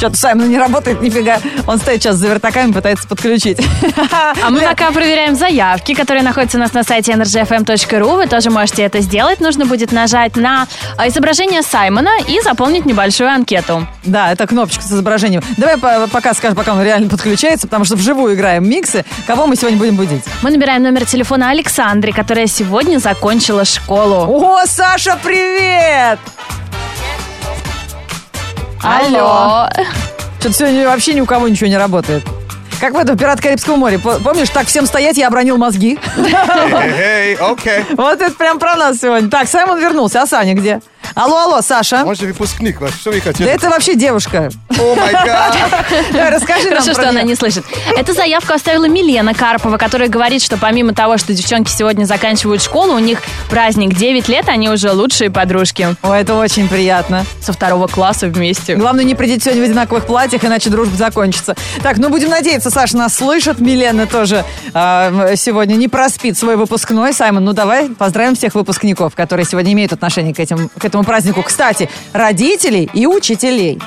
Что-то 0.01 0.17
Саймон 0.17 0.49
не 0.49 0.57
работает 0.57 0.99
нифига. 0.99 1.37
Он 1.67 1.77
стоит 1.77 2.01
сейчас 2.01 2.15
за 2.15 2.27
вертаками, 2.27 2.71
пытается 2.71 3.07
подключить. 3.07 3.59
А 4.11 4.49
мы 4.49 4.59
пока 4.61 4.89
проверяем 4.89 5.35
заявки, 5.35 5.93
которые 5.93 6.23
находятся 6.23 6.57
у 6.57 6.59
нас 6.59 6.73
на 6.73 6.83
сайте 6.83 7.11
energyfm.ru. 7.11 8.15
Вы 8.15 8.25
тоже 8.25 8.49
можете 8.49 8.81
это 8.81 8.99
сделать. 9.01 9.39
Нужно 9.41 9.67
будет 9.67 9.91
нажать 9.91 10.37
на 10.37 10.65
а, 10.97 11.07
изображение 11.07 11.61
Саймона 11.61 12.09
и 12.27 12.41
заполнить 12.41 12.87
небольшую 12.87 13.29
анкету. 13.29 13.85
Да, 14.03 14.31
это 14.31 14.47
кнопочка 14.47 14.81
с 14.81 14.87
изображением. 14.91 15.43
Давай 15.57 15.77
по- 15.77 16.07
пока 16.07 16.33
скажем, 16.33 16.55
пока 16.55 16.73
он 16.73 16.81
реально 16.81 17.07
подключается, 17.07 17.67
потому 17.67 17.85
что 17.85 17.95
вживую 17.95 18.33
играем 18.33 18.67
миксы. 18.67 19.05
Кого 19.27 19.45
мы 19.45 19.55
сегодня 19.55 19.77
будем 19.77 19.97
будить? 19.97 20.23
Мы 20.41 20.49
набираем 20.49 20.81
номер 20.81 21.05
телефона 21.05 21.51
Александры, 21.51 22.11
которая 22.11 22.47
сегодня 22.47 22.97
закончила 22.97 23.65
школу. 23.65 24.25
О, 24.27 24.65
Саша, 24.65 25.19
привет! 25.23 26.17
Алло. 28.83 29.67
Что-то 30.39 30.55
сегодня 30.55 30.85
вообще 30.87 31.13
ни 31.13 31.21
у 31.21 31.25
кого 31.25 31.47
ничего 31.47 31.67
не 31.69 31.77
работает. 31.77 32.23
Как 32.79 32.93
в 32.93 32.97
этом 32.97 33.15
«Пират 33.15 33.39
Карибского 33.39 33.75
моря». 33.75 33.99
По- 33.99 34.19
Помнишь, 34.19 34.49
так 34.49 34.65
всем 34.65 34.87
стоять, 34.87 35.15
я 35.17 35.27
обронил 35.27 35.57
мозги. 35.57 35.99
Эй, 36.17 37.35
окей. 37.35 37.85
Вот 37.91 38.19
это 38.19 38.33
прям 38.33 38.57
про 38.57 38.75
нас 38.75 38.97
сегодня. 38.97 39.29
Так, 39.29 39.47
Саймон 39.47 39.79
вернулся, 39.79 40.23
а 40.23 40.25
Саня 40.25 40.55
где? 40.55 40.81
Алло, 41.13 41.37
алло, 41.37 41.61
Саша. 41.61 42.03
Он 42.05 42.15
же 42.15 42.27
выпускник, 42.27 42.79
ваш. 42.79 42.93
что 42.93 43.11
вы 43.11 43.17
Да 43.17 43.23
хотели? 43.23 43.49
это 43.49 43.69
вообще 43.69 43.95
девушка. 43.95 44.49
О 44.79 44.95
май 44.95 45.11
гад. 45.13 45.55
Расскажи 46.31 46.69
нам 46.69 46.79
Хорошо, 46.79 46.93
что 46.93 47.09
она 47.09 47.21
не 47.23 47.35
слышит. 47.35 47.65
Эту 47.97 48.13
заявку 48.13 48.53
оставила 48.53 48.87
Милена 48.87 49.33
Карпова, 49.33 49.77
которая 49.77 50.07
говорит, 50.09 50.41
что 50.41 50.57
помимо 50.57 50.93
того, 50.93 51.17
что 51.17 51.33
девчонки 51.33 51.69
сегодня 51.69 52.05
заканчивают 52.05 52.61
школу, 52.61 52.93
у 52.93 52.99
них 52.99 53.19
праздник 53.49 53.95
9 53.95 54.27
лет, 54.29 54.47
они 54.47 54.69
уже 54.69 54.91
лучшие 54.91 55.29
подружки. 55.29 55.95
Ой, 56.01 56.21
это 56.21 56.35
очень 56.35 56.67
приятно. 56.69 57.25
Со 57.41 57.51
второго 57.53 57.87
класса 57.87 58.27
вместе. 58.27 58.75
Главное, 58.75 59.03
не 59.03 59.15
придите 59.15 59.43
сегодня 59.45 59.63
в 59.63 59.65
одинаковых 59.65 60.05
платьях, 60.05 60.45
иначе 60.45 60.69
дружба 60.69 60.95
закончится. 60.95 61.55
Так, 61.83 61.97
ну 61.97 62.09
будем 62.09 62.29
надеяться, 62.29 62.69
Саша 62.69 62.95
нас 62.97 63.15
слышит. 63.15 63.59
Милена 63.59 64.05
тоже 64.05 64.45
а, 64.73 65.35
сегодня 65.35 65.75
не 65.75 65.87
проспит 65.89 66.37
свой 66.37 66.55
выпускной. 66.55 67.13
Саймон, 67.13 67.43
ну 67.43 67.53
давай 67.53 67.89
поздравим 67.89 68.35
всех 68.35 68.55
выпускников, 68.55 69.13
которые 69.15 69.45
сегодня 69.45 69.73
имеют 69.73 69.91
отношение 69.93 70.33
к, 70.33 70.39
этим, 70.39 70.69
к 70.69 70.85
этому 70.85 71.00
празднику. 71.03 71.41
Кстати, 71.43 71.89
родителей 72.13 72.89
и 72.93 73.05
учителей. 73.07 73.79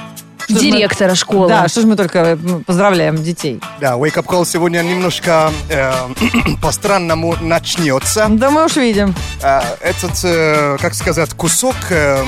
Что 0.47 0.53
ж 0.53 0.57
мы- 0.57 0.61
Директора 0.73 1.15
школы. 1.15 1.49
Да, 1.49 1.69
что 1.69 1.81
ж 1.81 1.85
мы 1.87 1.97
только 1.97 2.19
м, 2.19 2.65
поздравляем 2.65 3.17
детей. 3.23 3.61
Да, 3.81 3.93
Wake 3.95 4.13
Up 4.17 4.27
Call 4.27 4.45
сегодня 4.45 4.83
немножко 4.83 5.51
э, 5.71 5.91
по-странному 6.63 7.35
начнется. 7.41 8.27
Да 8.29 8.51
мы 8.51 8.67
уж 8.67 8.77
видим. 8.77 9.15
Э, 9.43 9.63
этот, 9.81 10.21
э, 10.23 10.77
как 10.83 10.93
сказать, 10.95 11.31
кусок 11.33 11.75
э, 11.89 12.23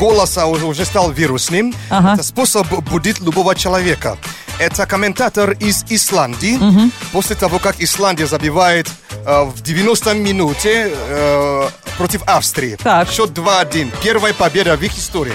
голоса 0.00 0.46
уже, 0.46 0.64
уже 0.64 0.86
стал 0.86 1.10
вирусным. 1.10 1.74
Ага. 1.90 2.14
Это 2.14 2.22
способ 2.22 2.66
будить 2.90 3.20
любого 3.20 3.54
человека. 3.54 4.16
Это 4.58 4.86
комментатор 4.86 5.50
из 5.52 5.84
Исландии. 5.90 6.58
После 7.12 7.36
того, 7.36 7.58
как 7.58 7.80
Исландия 7.80 8.26
забивает 8.26 8.88
э, 9.26 9.42
в 9.44 9.62
90 9.62 10.14
минуте 10.14 10.90
э, 10.90 11.68
против 11.98 12.22
Австрии. 12.26 12.76
Так. 12.82 13.10
Счет 13.10 13.30
2-1. 13.30 13.92
Первая 14.02 14.32
победа 14.32 14.76
в 14.76 14.82
их 14.82 14.96
истории. 14.96 15.34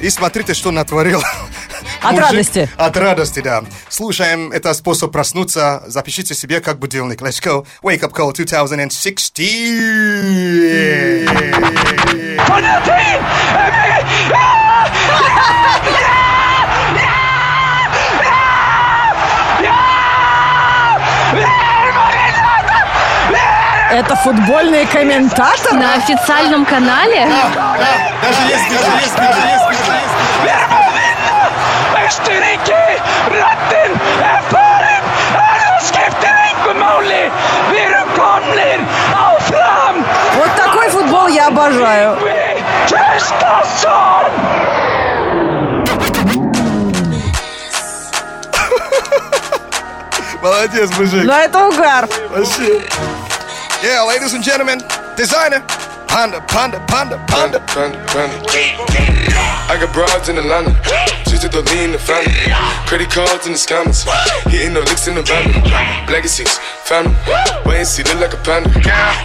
И 0.00 0.10
смотрите, 0.10 0.54
что 0.54 0.72
натворил. 0.72 1.22
От 2.02 2.12
мужик. 2.12 2.26
радости. 2.26 2.68
От 2.76 2.96
радости, 2.96 3.40
да. 3.40 3.62
Слушаем, 3.88 4.50
это 4.50 4.74
способ 4.74 5.12
проснуться. 5.12 5.84
Запишите 5.86 6.34
себе 6.34 6.60
как 6.60 6.78
будильник. 6.80 7.20
Let's 7.22 7.40
go. 7.40 7.64
Wake 7.82 8.00
up 8.00 8.12
call 8.12 8.32
2016. 8.32 9.38
Это 23.92 24.16
футбольный 24.16 24.86
комментатор? 24.86 25.74
На 25.74 25.92
официальном 25.96 26.64
канале? 26.64 27.28
Даже 28.22 28.42
есть 28.48 28.70
видео, 28.70 28.94
есть 29.02 29.18
видео, 29.18 29.44
есть 29.52 29.68
видео, 29.68 29.92
есть. 29.92 30.12
Österrike! 32.06 33.02
Ratten 33.30 33.90
er! 34.22 34.42
Það 34.52 35.76
skiptir 35.88 36.34
engu 36.48 36.72
máli! 36.80 37.20
Við 37.68 37.84
erum 37.84 38.08
komnir 38.16 38.80
áfram! 39.12 39.94
Вот 40.38 40.50
такой 40.56 40.88
футбол 40.88 41.28
я 41.28 41.48
обожаю. 41.48 42.16
Tröstason! 42.88 44.32
Молодец, 50.42 50.90
мужик. 50.98 51.24
Но 51.24 51.34
это 51.34 51.66
угар. 51.68 52.08
Вообще. 52.30 52.82
Yeah, 53.82 54.04
ladies 54.06 54.32
and 54.32 54.44
gentlemen, 54.44 54.78
designer. 55.16 55.58
Panda, 56.06 56.40
panda, 56.46 56.78
panda, 56.86 57.18
panda. 57.26 57.58
Panda, 57.66 57.98
panda. 58.06 58.38
I 59.66 59.74
got 59.74 59.92
broads 59.92 60.28
in 60.28 60.38
Atlanta. 60.38 60.70
Just 61.26 61.42
to 61.42 61.48
the 61.48 61.66
lean 61.72 61.90
the 61.90 61.98
family. 61.98 62.30
Credit 62.86 63.10
cards 63.10 63.46
in 63.46 63.52
the 63.52 63.58
scammers. 63.58 64.06
Hitting 64.46 64.74
the 64.74 64.86
licks 64.86 65.08
in 65.08 65.16
the 65.16 65.22
van. 65.22 65.50
Legacies, 66.06 66.58
family. 66.84 67.16
Wait 67.66 67.82
and 67.82 67.88
see, 67.88 68.04
look 68.04 68.20
like 68.20 68.34
a 68.34 68.40
panda. 68.46 68.70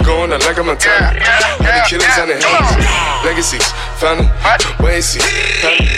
Going 0.01 0.33
out 0.33 0.41
like 0.41 0.57
I'm 0.57 0.73
a 0.73 0.73
Montana. 0.73 1.21
Honey 1.61 1.83
killers 1.85 2.17
on 2.17 2.25
their 2.31 2.41
hands. 2.41 2.81
Legacies, 3.21 3.67
and 4.03 5.03
see, 5.03 5.19
family. 5.61 5.89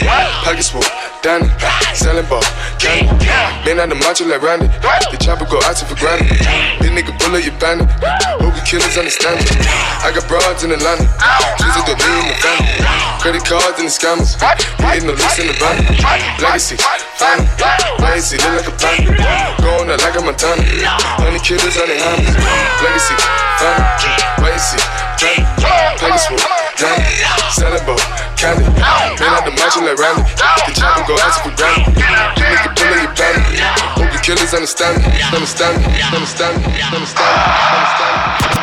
Pockets 0.43 0.69
full, 0.69 0.83
Danny. 1.21 1.49
Selling 1.95 2.25
ball, 2.27 2.43
candy. 2.79 3.11
Been 3.65 3.79
out 3.79 3.89
the 3.89 3.95
macho 3.95 4.25
like 4.25 4.41
Randy. 4.41 4.67
The 5.11 5.17
chopper 5.19 5.45
go 5.45 5.59
out 5.67 5.75
to 5.77 5.85
for 5.85 5.95
granted. 5.99 6.31
This 6.79 6.91
nigga 6.91 7.11
bullet 7.19 7.43
your 7.43 7.55
bandit. 7.59 7.91
Hogan 8.39 8.63
killers 8.63 8.97
understand 8.97 9.39
me. 9.39 9.51
I 10.03 10.11
got 10.15 10.27
broads 10.27 10.63
in 10.63 10.71
Atlanta. 10.71 11.03
Just 11.59 11.75
to 11.87 11.95
lean 11.95 12.27
the 12.27 12.35
family. 12.39 12.71
Credit 13.19 13.43
cards 13.43 13.79
and 13.79 13.87
the 13.87 13.93
scammers. 13.93 14.39
Hitting 14.79 15.07
the 15.07 15.15
licks 15.19 15.39
in 15.39 15.47
the 15.47 15.55
van. 15.59 15.75
Legacy, 16.39 16.79
family. 17.19 17.47
Legacy, 17.99 18.39
look 18.39 18.63
like 18.63 18.67
a 18.67 18.75
panda. 18.79 19.11
Going 19.59 19.91
out 19.91 19.99
like 19.99 20.15
a 20.15 20.21
Montana. 20.23 20.63
Honey 21.19 21.39
killers 21.43 21.75
on 21.75 21.87
their 21.87 21.99
hands. 21.99 22.31
Legacy, 22.79 23.15
family. 23.59 24.39
Legacy, 24.39 24.79
full, 26.29 26.37
Danny. 26.77 27.05
Selling 27.51 27.85
ball, 27.85 27.99
candy. 28.37 28.65
Man 29.19 29.31
out 29.33 29.43
the 29.45 29.51
mansion 29.51 29.85
like 29.85 29.97
Randy. 29.97 30.23
The 30.65 30.73
chopper 30.77 31.03
go 31.07 31.15
out 31.17 31.35
for 31.41 31.53
granted. 31.57 31.93
You 31.97 32.45
nigga 32.45 32.71
bullet 32.77 33.01
your 33.03 33.13
bandit. 33.17 33.59
Hope 33.97 34.11
the 34.13 34.19
killers 34.21 34.53
understand 34.53 35.01
me. 35.01 35.21
Understand 35.33 35.81
me. 35.81 36.01
Understand 36.13 36.55
me. 36.61 36.81
Understand 36.93 37.33
me. 37.35 37.53
Understand 37.73 38.53
me. 38.53 38.58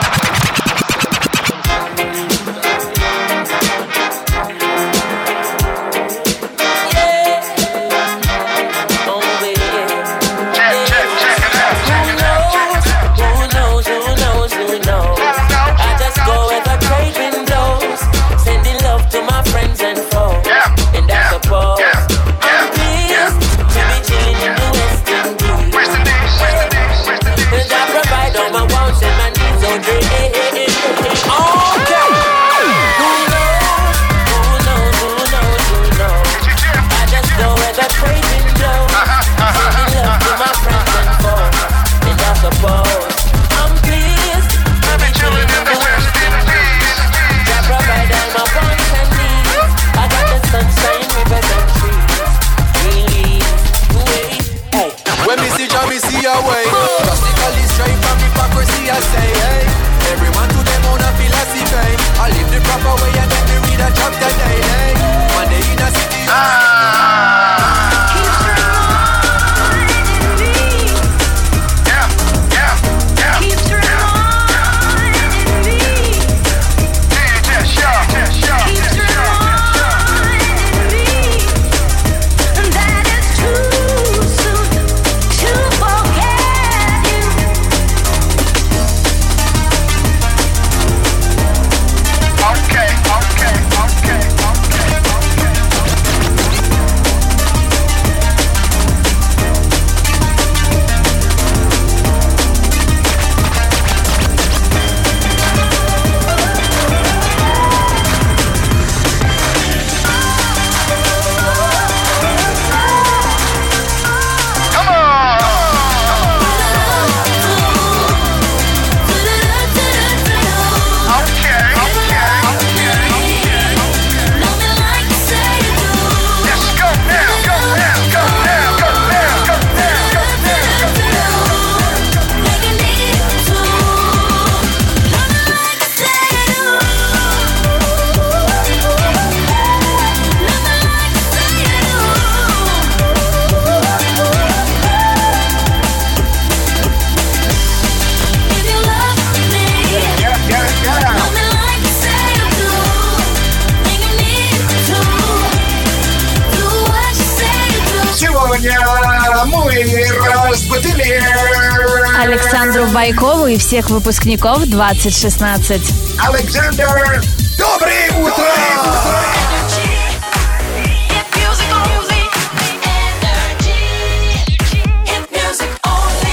Александру 162.18 162.86
Байкову 162.86 163.46
и 163.48 163.58
всех 163.58 163.90
выпускников 163.90 164.64
2016. 164.64 165.82
Александр, 166.18 167.22
доброе 167.58 168.10
утро! 168.12 168.44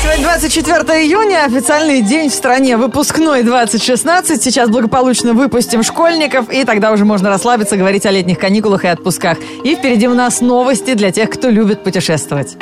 Сегодня 0.02 0.24
24 0.24 0.80
июня, 1.04 1.44
официальный 1.46 2.02
день 2.02 2.30
в 2.30 2.34
стране, 2.34 2.78
выпускной 2.78 3.44
2016. 3.44 4.42
Сейчас 4.42 4.70
благополучно 4.70 5.34
выпустим 5.34 5.84
школьников, 5.84 6.50
и 6.50 6.64
тогда 6.64 6.92
уже 6.94 7.04
можно 7.04 7.30
расслабиться, 7.30 7.76
говорить 7.76 8.06
о 8.06 8.12
летних 8.12 8.40
каникулах 8.40 8.86
и 8.86 8.88
отпусках. 8.88 9.40
И 9.66 9.76
впереди 9.76 10.08
у 10.08 10.14
нас 10.14 10.40
новости 10.40 10.94
для 10.94 11.12
тех, 11.12 11.30
кто 11.30 11.50
любит 11.50 11.84
путешествовать. 11.84 12.56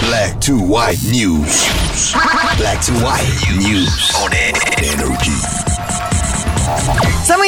Black 0.00 0.40
to 0.42 0.56
white 0.56 1.02
news. 1.10 1.66
Black 2.56 2.80
to 2.84 2.92
white 3.02 3.26
news 3.58 4.12
on 4.16 4.32
energy. 4.32 4.67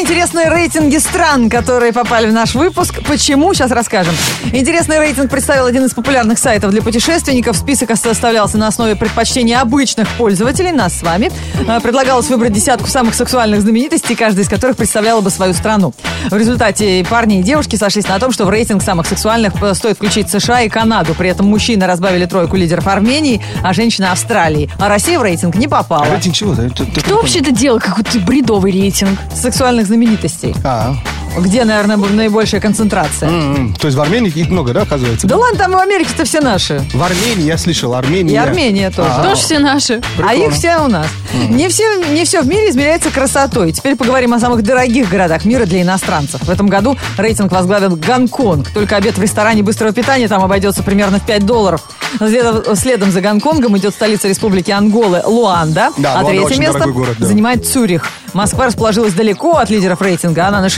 Самые 0.00 0.14
интересные 0.14 0.48
рейтинги 0.48 0.96
стран, 0.96 1.50
которые 1.50 1.92
попали 1.92 2.26
в 2.26 2.32
наш 2.32 2.54
выпуск. 2.54 3.02
Почему? 3.06 3.52
Сейчас 3.52 3.70
расскажем. 3.70 4.14
Интересный 4.50 4.98
рейтинг 4.98 5.30
представил 5.30 5.66
один 5.66 5.84
из 5.84 5.92
популярных 5.92 6.38
сайтов 6.38 6.70
для 6.70 6.80
путешественников. 6.80 7.54
Список 7.54 7.94
составлялся 7.98 8.56
на 8.56 8.68
основе 8.68 8.96
предпочтений 8.96 9.54
обычных 9.54 10.08
пользователей, 10.16 10.72
нас 10.72 10.98
с 10.98 11.02
вами. 11.02 11.30
Э, 11.68 11.80
Предлагалось 11.80 12.30
выбрать 12.30 12.54
десятку 12.54 12.88
самых 12.88 13.14
сексуальных 13.14 13.60
знаменитостей, 13.60 14.14
каждая 14.14 14.44
из 14.44 14.48
которых 14.48 14.78
представляла 14.78 15.20
бы 15.20 15.28
свою 15.28 15.52
страну. 15.52 15.92
В 16.30 16.36
результате 16.36 17.04
парни 17.04 17.40
и 17.40 17.42
девушки 17.42 17.76
сошлись 17.76 18.08
на 18.08 18.18
том, 18.18 18.32
что 18.32 18.46
в 18.46 18.50
рейтинг 18.50 18.82
самых 18.82 19.06
сексуальных 19.06 19.52
э, 19.62 19.74
стоит 19.74 19.96
включить 19.96 20.30
США 20.30 20.62
и 20.62 20.70
Канаду. 20.70 21.14
При 21.14 21.28
этом 21.28 21.44
мужчины 21.44 21.86
разбавили 21.86 22.24
тройку 22.24 22.56
лидеров 22.56 22.86
Армении, 22.86 23.42
а 23.62 23.74
женщины 23.74 24.06
Австралии. 24.06 24.70
А 24.78 24.88
Россия 24.88 25.18
в 25.18 25.22
рейтинг 25.22 25.56
не 25.56 25.68
попала. 25.68 26.06
Рейтинг 26.06 26.34
чего? 26.34 26.54
Кто 26.54 27.16
вообще 27.16 27.40
это 27.40 27.50
делал? 27.50 27.78
Какой-то 27.78 28.18
бредовый 28.20 28.72
рейтинг. 28.72 29.18
Сексуальных 29.34 29.89
знаменитостей. 29.90 30.54
А, 30.62 30.94
Где, 31.38 31.64
наверное, 31.64 31.96
наибольшая 31.96 32.60
концентрация. 32.60 33.28
м, 33.28 33.74
то 33.74 33.86
есть 33.86 33.96
в 33.96 34.00
Армении 34.00 34.30
их 34.30 34.48
много, 34.48 34.72
да, 34.72 34.82
оказывается? 34.82 35.26
Да 35.26 35.36
ладно, 35.36 35.58
там 35.58 35.72
в 35.72 35.78
Америке-то 35.78 36.24
все 36.24 36.40
наши. 36.40 36.82
В 36.92 37.02
Армении 37.02 37.44
я 37.44 37.56
слышал, 37.58 37.94
Армения. 37.94 38.34
И 38.34 38.36
Армения 38.36 38.90
тоже. 38.90 39.10
А, 39.10 39.22
Тоже 39.22 39.40
все 39.42 39.58
наши. 39.58 40.00
А 40.26 40.34
их 40.34 40.52
все 40.52 40.78
у 40.78 40.88
нас. 40.88 41.06
Не 41.48 41.68
все, 41.68 41.84
не 42.12 42.24
все 42.24 42.42
в 42.42 42.46
мире 42.48 42.70
измеряется 42.70 43.10
красотой. 43.10 43.72
Теперь 43.72 43.96
поговорим 43.96 44.34
о 44.34 44.40
самых 44.40 44.62
дорогих 44.62 45.08
городах 45.08 45.44
мира 45.44 45.64
для 45.66 45.82
иностранцев. 45.82 46.42
В 46.42 46.50
этом 46.50 46.66
году 46.68 46.96
рейтинг 47.16 47.52
возглавил 47.52 47.96
Гонконг. 47.96 48.70
Только 48.70 48.96
обед 48.96 49.16
в 49.16 49.22
ресторане 49.22 49.62
быстрого 49.62 49.92
питания 49.92 50.28
там 50.28 50.42
обойдется 50.42 50.82
примерно 50.82 51.18
в 51.20 51.26
5 51.26 51.46
долларов. 51.46 51.82
Следом, 52.18 52.76
следом 52.76 53.10
за 53.12 53.20
Гонконгом 53.20 53.78
идет 53.78 53.94
столица 53.94 54.26
республики 54.28 54.70
Анголы 54.72 55.22
Луанда. 55.24 55.90
Да, 55.96 56.14
а 56.18 56.22
Луанда 56.22 56.46
третье 56.46 56.60
место 56.60 56.86
город, 56.88 57.16
да. 57.18 57.26
занимает 57.26 57.66
Цюрих. 57.66 58.04
Москва 58.32 58.66
расположилась 58.66 59.12
далеко 59.14 59.56
от 59.56 59.70
лидеров 59.70 60.02
рейтинга. 60.02 60.46
Она 60.48 60.60
на 60.60 60.68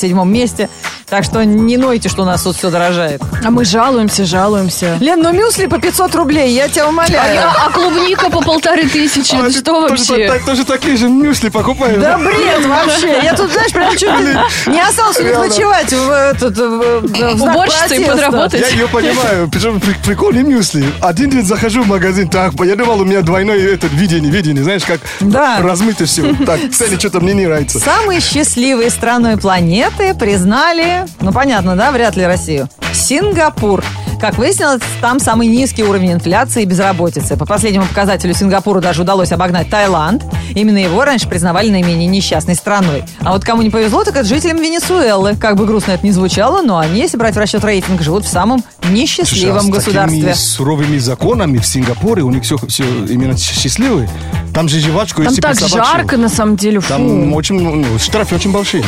67-м 0.00 0.32
месте. 0.32 0.68
Так 1.10 1.24
что 1.24 1.44
не 1.44 1.76
нойте, 1.76 2.08
что 2.08 2.22
у 2.22 2.24
нас 2.24 2.42
тут 2.42 2.56
все 2.56 2.70
дорожает. 2.70 3.20
А 3.44 3.50
мы 3.50 3.64
жалуемся, 3.64 4.24
жалуемся. 4.24 4.96
Лен, 5.00 5.20
ну 5.20 5.32
мюсли 5.32 5.66
по 5.66 5.78
500 5.80 6.14
рублей, 6.14 6.52
я 6.54 6.68
тебя 6.68 6.84
А, 6.84 6.88
умоляю. 6.88 7.34
я- 7.34 7.50
а 7.66 7.70
клубника 7.70 8.30
по 8.30 8.40
полторы 8.40 8.86
тысячи. 8.88 9.34
а 9.34 9.50
что 9.50 9.62
тоже, 9.62 9.88
вообще? 9.96 10.28
так- 10.28 10.44
тоже 10.44 10.64
такие 10.64 10.96
же 10.96 11.08
мюсли 11.08 11.48
покупаешь. 11.48 12.00
Да 12.00 12.16
бред 12.16 12.64
вообще. 12.64 13.20
Я 13.24 13.34
тут, 13.34 13.50
знаешь, 13.52 13.72
прям 13.72 13.90
чуть 13.96 14.02
ли 14.20 14.36
не 14.72 14.80
остался 14.80 15.22
не 15.24 15.32
ночевать 15.36 15.92
в 15.92 16.10
этот 16.10 16.56
Уборщицей 16.58 17.88
протеста. 17.88 18.12
подработать. 18.12 18.60
Я 18.60 18.68
ее 18.68 18.88
понимаю, 18.88 19.48
причем 19.50 19.80
при- 19.80 19.94
прикольные 19.94 20.44
мюсли. 20.44 20.84
Один 21.00 21.30
день 21.30 21.44
захожу 21.44 21.82
в 21.82 21.88
магазин, 21.88 22.28
так, 22.28 22.52
я 22.64 22.76
думал, 22.76 23.00
у 23.00 23.04
меня 23.04 23.22
двойное 23.22 23.58
этот 23.74 23.92
видение, 23.92 24.30
видение, 24.30 24.62
знаешь, 24.62 24.84
как 24.84 25.00
Да. 25.20 25.58
размыто 25.60 26.06
все. 26.06 26.34
Так, 26.46 26.60
цены 26.72 26.98
что-то 26.98 27.20
мне 27.20 27.32
не 27.34 27.46
нравится. 27.46 27.80
Самой 27.80 28.20
счастливой 28.20 28.90
страной 28.90 29.36
планеты 29.36 30.14
признали, 30.14 30.99
ну 31.20 31.32
понятно, 31.32 31.76
да, 31.76 31.90
вряд 31.90 32.16
ли 32.16 32.24
Россию, 32.24 32.68
Сингапур. 32.92 33.84
Как 34.20 34.36
выяснилось, 34.36 34.82
там 35.00 35.18
самый 35.18 35.46
низкий 35.48 35.82
уровень 35.82 36.12
инфляции 36.12 36.62
и 36.62 36.66
безработицы. 36.66 37.38
По 37.38 37.46
последнему 37.46 37.86
показателю 37.86 38.34
Сингапуру 38.34 38.82
даже 38.82 39.00
удалось 39.00 39.32
обогнать 39.32 39.70
Таиланд. 39.70 40.22
Именно 40.54 40.76
его 40.76 41.04
раньше 41.06 41.26
признавали 41.26 41.70
наименее 41.70 42.06
несчастной 42.06 42.54
страной. 42.54 43.04
А 43.20 43.32
вот 43.32 43.44
кому 43.44 43.62
не 43.62 43.70
повезло, 43.70 44.04
так 44.04 44.16
это 44.16 44.28
жителям 44.28 44.58
Венесуэлы. 44.58 45.36
Как 45.36 45.56
бы 45.56 45.64
грустно 45.64 45.92
это 45.92 46.04
ни 46.06 46.10
звучало, 46.10 46.60
но 46.60 46.78
они, 46.78 47.00
если 47.00 47.16
брать 47.16 47.34
в 47.34 47.38
расчет 47.38 47.64
рейтинг, 47.64 48.02
живут 48.02 48.26
в 48.26 48.28
самом 48.28 48.62
несчастливом 48.90 49.60
Слушай, 49.60 49.70
а 49.70 49.72
с 49.72 49.84
государстве. 49.84 50.20
такими 50.20 50.34
суровыми 50.34 50.98
законами 50.98 51.56
в 51.56 51.66
Сингапуре, 51.66 52.22
у 52.22 52.30
них 52.30 52.42
все, 52.42 52.58
все 52.68 52.84
именно 52.84 53.38
счастливые. 53.38 54.06
Там 54.52 54.68
же 54.68 54.80
жвачку, 54.80 55.22
Там 55.22 55.30
если 55.32 55.40
так 55.40 55.58
жарко, 55.58 56.18
на 56.18 56.28
самом 56.28 56.56
деле. 56.56 56.80
Фу. 56.80 56.88
Там 56.88 57.32
очень, 57.32 57.58
ну, 57.58 57.98
штрафы 57.98 58.34
очень 58.34 58.52
большие. 58.52 58.84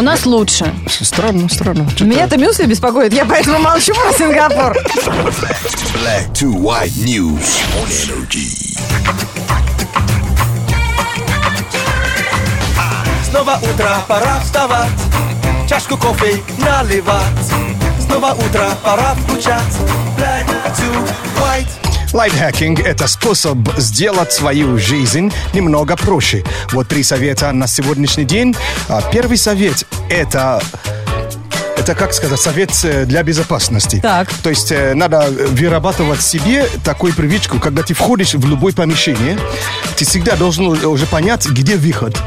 У 0.00 0.02
нас 0.02 0.24
лучше. 0.24 0.74
Странно, 0.88 1.46
странно. 1.50 1.86
Что-то- 1.90 2.04
Меня-то 2.06 2.38
мюсли 2.38 2.64
беспокоит, 2.64 3.12
я 3.12 3.26
поэтому 3.26 3.58
молчу 3.58 3.92
про 3.92 4.10
Сингапур. 4.16 4.74
Black 5.92 6.32
to 6.32 6.50
white 6.54 6.90
news 7.04 7.60
on 7.76 7.86
energy. 8.06 8.78
Снова 13.28 13.58
утро, 13.62 13.90
пора 14.08 14.40
вставать, 14.42 14.88
чашку 15.68 15.98
кофе 15.98 16.40
наливать. 16.56 17.22
Снова 18.00 18.32
утро, 18.32 18.70
пора 18.82 19.14
включать. 19.16 19.74
Black 20.16 20.46
to 20.78 21.08
white. 21.42 21.79
Лайфхакинг– 22.12 22.80
это 22.84 23.06
способ 23.06 23.58
сделать 23.76 24.32
свою 24.32 24.78
жизнь 24.78 25.32
немного 25.52 25.96
проще. 25.96 26.44
Вот 26.72 26.88
три 26.88 27.02
совета 27.02 27.52
на 27.52 27.66
сегодняшний 27.66 28.24
день. 28.24 28.54
А, 28.88 29.00
Первый 29.12 29.36
совет– 29.36 29.86
это 30.08 30.60
это, 31.80 31.94
как 31.94 32.12
сказать, 32.12 32.38
совет 32.38 32.70
э, 32.84 33.06
для 33.06 33.22
безопасности. 33.22 34.00
Так. 34.02 34.30
То 34.42 34.50
есть 34.50 34.70
э, 34.70 34.92
надо 34.94 35.28
вырабатывать 35.30 36.20
себе 36.20 36.66
такую 36.84 37.14
привычку, 37.14 37.58
когда 37.58 37.82
ты 37.82 37.94
входишь 37.94 38.34
в 38.34 38.46
любое 38.46 38.74
помещение, 38.74 39.38
ты 39.96 40.04
всегда 40.04 40.36
должен 40.36 40.66
уже 40.66 41.06
понять, 41.06 41.46
где 41.48 41.76
выход. 41.76 42.18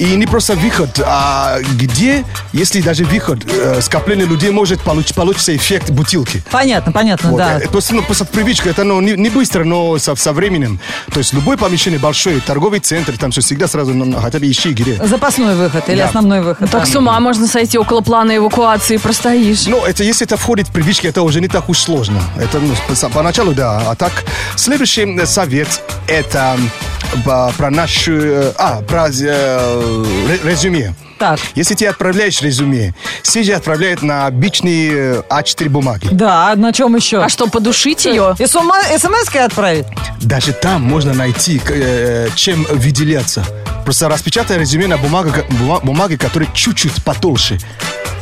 И 0.00 0.16
не 0.16 0.24
просто 0.26 0.54
выход, 0.54 0.98
а 1.04 1.58
где, 1.74 2.24
если 2.54 2.80
даже 2.80 3.04
выход, 3.04 3.44
э, 3.46 3.82
скопление 3.82 4.26
людей 4.26 4.48
может 4.50 4.80
получ- 4.80 5.12
получиться 5.14 5.54
эффект 5.54 5.90
бутылки. 5.90 6.42
Понятно, 6.50 6.90
понятно, 6.90 7.28
Вот, 7.30 7.36
да. 7.36 7.58
э, 7.60 7.68
Просто, 7.68 7.94
ну, 7.94 8.02
просто 8.02 8.24
привычка, 8.24 8.70
это 8.70 8.82
ну, 8.84 8.98
не, 9.02 9.12
не 9.12 9.28
быстро, 9.28 9.62
но 9.64 9.98
со, 9.98 10.16
со 10.16 10.32
временем. 10.32 10.80
То 11.12 11.18
есть 11.18 11.34
любое 11.34 11.58
помещение 11.58 12.00
большое, 12.00 12.40
торговый 12.40 12.80
центр, 12.80 13.18
там 13.18 13.30
все 13.30 13.42
всегда 13.42 13.68
сразу 13.68 13.92
ну, 13.92 14.18
хотя 14.18 14.38
бы 14.38 14.50
ищи 14.50 14.72
где. 14.72 14.96
Запасной 15.04 15.54
выход 15.54 15.86
или 15.90 15.98
Да. 15.98 16.06
основной 16.06 16.40
выход. 16.40 16.70
Так 16.70 16.86
да. 16.86 16.90
с 16.90 16.96
ума 16.96 17.20
можно 17.20 17.46
сойти 17.46 17.76
около 17.76 18.00
плана 18.00 18.34
эвакуации, 18.38 18.96
простоишь. 18.96 19.66
Ну, 19.66 19.84
это 19.84 20.02
если 20.02 20.24
это 20.26 20.38
входит 20.38 20.68
в 20.68 20.72
привычки, 20.72 21.08
это 21.08 21.20
уже 21.20 21.42
не 21.42 21.48
так 21.48 21.68
уж 21.68 21.78
сложно. 21.78 22.22
Это 22.38 22.58
ну, 22.58 22.74
по- 22.88 23.08
поначалу, 23.10 23.52
да. 23.52 23.82
А 23.90 23.94
так, 23.96 24.24
следующий 24.56 25.02
э, 25.02 25.26
совет 25.26 25.68
это 26.06 26.56
э, 26.58 26.89
про 27.24 27.70
нашу... 27.70 28.12
э, 28.12 28.52
А, 28.56 28.82
про 28.82 29.08
э, 29.08 30.04
ре- 30.28 30.50
резюме. 30.50 30.94
Так. 31.18 31.38
Если 31.54 31.74
ты 31.74 31.86
отправляешь 31.86 32.40
резюме, 32.40 32.94
все 33.22 33.42
же 33.42 33.52
отправляют 33.52 34.00
на 34.02 34.26
обычные 34.26 34.90
э, 34.92 35.22
А4 35.28 35.68
бумаги. 35.68 36.08
Да, 36.10 36.54
на 36.56 36.72
чем 36.72 36.96
еще? 36.96 37.22
А 37.22 37.28
что, 37.28 37.46
подушить 37.46 38.06
ее? 38.06 38.34
И 38.38 38.46
смс-кой 38.46 39.44
отправить? 39.44 39.84
Даже 40.22 40.52
там 40.52 40.82
можно 40.82 41.12
найти, 41.12 41.58
к- 41.58 42.30
чем 42.36 42.64
выделяться. 42.70 43.44
Просто 43.84 44.08
распечатай 44.08 44.58
резюме 44.58 44.86
на 44.86 44.98
бумаге, 44.98 45.44
бума- 45.50 45.80
бумаге 45.84 46.16
которая 46.18 46.48
чуть-чуть 46.54 47.02
потолще. 47.04 47.58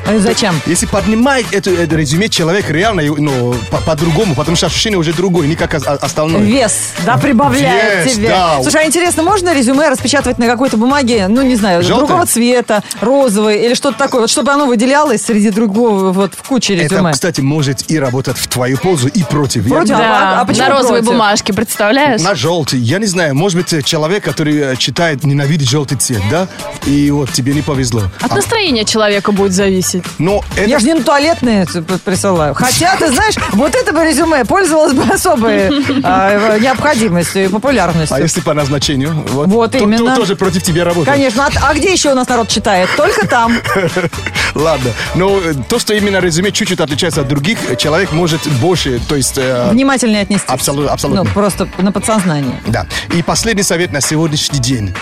А 0.07 0.19
зачем? 0.21 0.59
Если 0.65 0.87
поднимает 0.87 1.45
это, 1.53 1.69
это 1.71 1.95
резюме 1.95 2.31
человек 2.31 2.71
реально 2.71 3.03
ну, 3.03 3.55
по- 3.71 3.77
по-другому, 3.79 4.35
потому 4.35 4.57
что 4.57 4.67
ощущение 4.67 4.99
уже 4.99 5.13
другое, 5.13 5.47
не 5.47 5.55
как 5.55 5.75
остальное. 5.75 6.41
Вес, 6.41 6.93
да, 7.05 7.19
прибавляет 7.19 8.07
Вес, 8.07 8.15
тебе. 8.15 8.29
да. 8.29 8.59
Слушай, 8.63 8.85
а 8.85 8.87
интересно, 8.87 9.23
можно 9.23 9.53
резюме 9.53 9.87
распечатывать 9.91 10.39
на 10.39 10.47
какой-то 10.47 10.79
бумаге, 10.79 11.27
ну, 11.29 11.43
не 11.43 11.57
знаю, 11.57 11.83
Желтой? 11.83 12.07
другого 12.07 12.25
цвета, 12.27 12.83
розовый 13.03 13.63
или 13.67 13.75
что-то 13.75 13.99
такое, 13.99 14.23
вот 14.23 14.31
чтобы 14.31 14.51
оно 14.53 14.65
выделялось 14.67 15.21
среди 15.21 15.51
другого, 15.51 16.13
вот 16.13 16.33
в 16.35 16.49
куче 16.49 16.75
резюме? 16.75 17.01
Это, 17.11 17.13
кстати, 17.13 17.43
может 17.43 17.91
и 17.91 17.99
работать 17.99 18.39
в 18.39 18.47
твою 18.47 18.79
пользу, 18.79 19.09
и 19.09 19.23
против. 19.25 19.69
Против? 19.69 19.91
не 19.91 19.97
знаю. 19.97 20.11
А- 20.11 20.41
а 20.41 20.45
почему 20.47 20.69
на 20.69 20.75
розовой 20.75 21.01
против? 21.01 21.13
бумажке, 21.13 21.53
представляешь? 21.53 22.23
На 22.23 22.35
желтый. 22.35 22.79
Я 22.79 22.99
не 22.99 23.07
знаю, 23.07 23.35
может 23.35 23.59
быть, 23.63 23.85
человек, 23.85 24.25
который 24.25 24.57
э, 24.57 24.77
читает, 24.77 25.25
ненавидит 25.49 25.69
желтый 25.69 25.97
цвет, 25.99 26.23
да? 26.31 26.47
И 26.87 27.11
вот 27.11 27.33
тебе 27.33 27.55
не 27.55 27.63
повезло. 27.63 28.03
От 28.21 28.33
А- 28.33 28.37
настроения 28.37 28.85
человека 28.85 29.33
будет 29.33 29.53
зависеть. 29.53 30.05
но 30.19 30.43
это... 30.57 30.69
Я 30.69 30.79
же 30.79 30.87
не 30.87 30.95
на 30.95 31.03
туалетные 31.03 31.67
присылаю. 32.05 32.55
Хотя, 32.55 32.97
ты 32.97 33.11
знаешь, 33.13 33.35
вот 33.53 33.75
это 33.75 33.93
бы 33.93 34.05
резюме 34.05 34.45
пользовалось 34.45 34.93
бы 34.93 35.03
особой 35.13 35.69
а, 36.05 36.59
необходимостью 36.59 37.47
и 37.47 37.49
популярностью. 37.49 38.17
А 38.17 38.21
если 38.21 38.41
по 38.41 38.55
назначению? 38.55 39.13
Вот, 39.31 39.49
Вот 39.49 39.73
то- 39.73 39.79
то 39.79 39.85
именно. 39.85 40.15
тоже 40.15 40.37
против 40.37 40.63
тебя 40.63 40.85
работает. 40.85 41.17
Конечно. 41.17 41.47
А, 41.47 41.71
а 41.71 41.75
где 41.75 41.93
еще 41.93 42.13
у 42.13 42.15
нас 42.15 42.29
народ 42.29 42.49
читает? 42.49 42.89
Только 42.97 43.27
там. 43.27 43.53
Ладно. 44.55 44.91
Но 45.15 45.39
э, 45.41 45.55
то, 45.69 45.79
что 45.79 45.95
именно 45.95 46.19
резюме 46.19 46.51
чуть-чуть 46.53 46.81
отличается 46.81 47.21
от 47.23 47.29
других, 47.29 47.59
человек 47.79 48.13
может 48.13 48.47
больше, 48.61 49.01
то 49.09 49.15
есть... 49.17 49.35
э, 49.39 49.71
Внимательнее 49.71 50.23
отнестись. 50.23 50.49
Абсолютно, 50.49 50.93
абсолютно. 50.93 51.25
Ну, 51.25 51.31
просто 51.31 51.69
на 51.79 51.93
подсознание. 51.93 52.61
Да. 52.67 52.87
И 53.15 53.23
последний 53.23 53.63
совет 53.63 53.93
на 53.93 54.01
сегодняшний 54.01 54.59
день. 54.59 54.95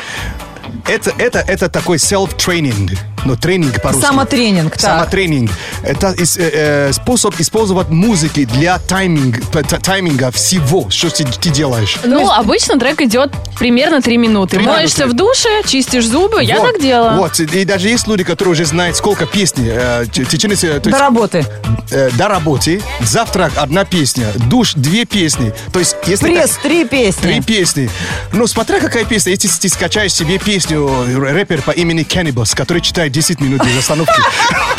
Это, 0.86 1.12
это, 1.18 1.38
это 1.40 1.68
такой 1.68 1.96
self-training, 1.96 2.96
но 3.26 3.36
тренинг 3.36 3.80
по-русски. 3.82 4.06
Самотренинг, 4.06 4.72
так. 4.72 4.80
Самотренинг. 4.80 5.50
Это 5.82 6.14
э, 6.18 6.24
э, 6.36 6.92
способ 6.92 7.38
использовать 7.40 7.88
музыки 7.90 8.44
для 8.44 8.78
тайминг, 8.78 9.40
тайминга 9.82 10.30
всего, 10.30 10.88
что 10.90 11.10
ты, 11.10 11.24
ты 11.24 11.50
делаешь. 11.50 11.96
Ну, 12.04 12.30
обычно 12.30 12.78
трек 12.78 13.00
идет 13.02 13.32
примерно 13.58 14.00
3 14.00 14.16
минуты. 14.16 14.56
Три 14.56 14.66
Моешься 14.66 15.04
минуты. 15.04 15.14
в 15.14 15.16
душе, 15.18 15.62
чистишь 15.66 16.06
зубы, 16.06 16.42
я 16.42 16.58
Вот, 16.60 16.72
так 16.72 16.80
делала. 16.80 17.16
Вот, 17.16 17.40
и 17.40 17.64
даже 17.64 17.88
есть 17.88 18.06
люди, 18.06 18.24
которые 18.24 18.52
уже 18.52 18.64
знают, 18.64 18.96
сколько 18.96 19.26
песней 19.26 19.68
э, 19.70 20.04
в 20.04 20.10
течение... 20.28 20.56
э, 20.62 20.74
то 20.80 20.80
До 20.84 20.88
есть, 20.90 21.00
работы. 21.00 21.44
э, 21.90 22.10
до 22.12 22.28
работы, 22.28 22.82
завтрак 23.00 23.52
одна 23.56 23.84
песня, 23.84 24.26
душ 24.48 24.74
две 24.74 25.04
песни. 25.04 25.52
То 25.72 25.78
есть, 25.78 25.96
если 26.06 26.26
Пресс, 26.26 26.50
так- 26.52 26.62
три 26.62 26.84
песни. 26.84 27.22
Три 27.22 27.40
песни. 27.40 27.90
Ну, 28.32 28.46
смотря 28.46 28.80
какая 28.80 29.04
песня. 29.04 29.32
Если 29.32 29.48
ты 29.48 29.68
скачаешь 29.68 30.12
себе 30.14 30.38
песню 30.38 30.88
рэпер 31.18 31.62
по 31.62 31.70
имени 31.70 32.04
Cannibals, 32.04 32.54
который 32.54 32.82
читает 32.82 33.12
10 33.16 33.40
минут 33.40 33.64
без 33.64 33.78
остановки. 33.78 34.20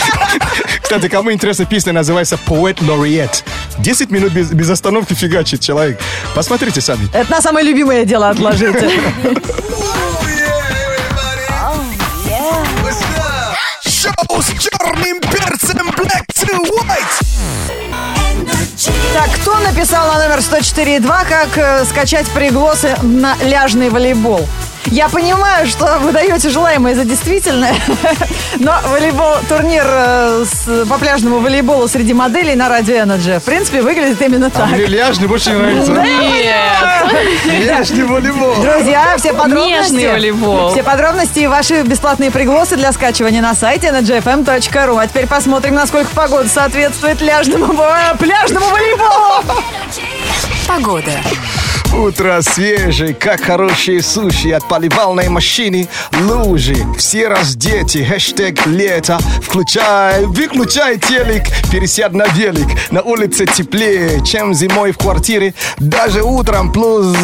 Кстати, 0.84 1.10
кому 1.10 1.32
интересна 1.32 1.66
песня, 1.66 1.92
называется 1.92 2.38
Poet 2.48 2.78
Laureate. 2.82 3.44
10 3.80 4.12
минут 4.12 4.32
без, 4.32 4.52
без 4.52 4.70
остановки 4.70 5.16
фигачит 5.16 5.60
человек. 5.60 6.00
Посмотрите 6.36 6.80
сами. 6.80 7.10
Это 7.14 7.32
на 7.32 7.42
самое 7.42 7.66
любимое 7.66 8.06
дело 8.06 8.30
отложите. 8.30 8.92
Шоу 13.82 14.40
с 14.40 14.50
черным 14.62 15.20
перцем 15.20 15.90
Black 15.90 16.28
to 16.36 16.64
White. 16.70 17.26
Так, 19.14 19.32
кто 19.42 19.58
написал 19.62 20.14
на 20.14 20.20
номер 20.20 20.38
104.2, 20.38 21.28
как 21.28 21.58
э, 21.58 21.86
скачать 21.86 22.28
приглосы 22.28 22.96
на 23.02 23.36
ляжный 23.42 23.90
волейбол? 23.90 24.48
Я 24.92 25.10
понимаю, 25.10 25.68
что 25.68 26.00
вы 26.00 26.12
даете 26.12 26.50
желаемое 26.50 26.96
за 26.96 27.04
действительное, 27.04 27.76
но 28.60 28.74
волейбол, 28.86 29.36
турнир 29.50 29.84
э, 29.86 30.46
по 30.90 30.98
пляжному 30.98 31.40
волейболу 31.40 31.88
среди 31.88 32.14
моделей 32.14 32.56
на 32.56 32.70
радио 32.70 32.96
Energy, 32.96 33.40
в 33.40 33.44
принципе, 33.44 33.82
выглядит 33.82 34.22
именно 34.22 34.48
А 34.48 34.50
так. 34.50 34.70
мне 34.70 34.86
ляжный 34.86 35.28
больше 35.28 35.52
не 35.52 35.58
нравится. 35.58 35.92
Нет. 35.92 37.66
Ляжный 37.68 38.04
волейбол. 38.06 38.56
Друзья, 38.56 39.16
все 39.18 39.34
подробности, 39.34 39.94
Нежный 39.94 40.12
волейбол. 40.12 40.72
все 40.72 40.84
подробности 40.84 41.40
и 41.40 41.48
ваши 41.48 41.82
бесплатные 41.84 42.32
пригласы 42.32 42.76
для 42.78 42.92
скачивания 42.92 43.42
на 43.42 43.54
сайте 43.56 43.88
energyfm.ru. 43.88 45.02
А 45.02 45.08
теперь 45.08 45.28
посмотрим, 45.28 45.76
насколько 45.76 46.10
погода 46.16 46.48
соответствует 46.48 47.20
ляжному, 47.22 47.74
пляжному 48.20 48.66
волейболу. 48.68 49.44
Погода. 50.68 51.12
Утро 51.94 52.42
свежее, 52.42 53.14
как 53.14 53.42
хорошие 53.42 54.02
суши 54.02 54.52
от 54.52 54.68
поливалной 54.68 55.30
машины. 55.30 55.88
Лужи, 56.22 56.76
все 56.98 57.28
раздеты, 57.28 58.06
хэштег 58.06 58.66
лето. 58.68 59.18
Включай, 59.42 60.26
выключай 60.26 60.98
телек, 60.98 61.44
пересядь 61.72 62.14
на 62.14 62.28
велик. 62.28 62.68
На 62.92 63.02
улице 63.02 63.46
теплее, 63.46 64.24
чем 64.24 64.54
зимой 64.54 64.92
в 64.92 64.98
квартире. 64.98 65.54
Даже 65.80 66.24
утром 66.24 66.72
плюс 66.72 67.16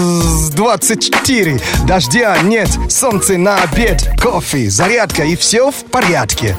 24. 0.55 1.59
Дождя 1.85 2.37
нет, 2.43 2.69
солнце 2.89 3.37
на 3.37 3.57
обед, 3.57 4.09
кофе, 4.21 4.69
зарядка 4.69 5.23
и 5.23 5.35
все 5.35 5.71
в 5.71 5.85
порядке. 5.85 6.55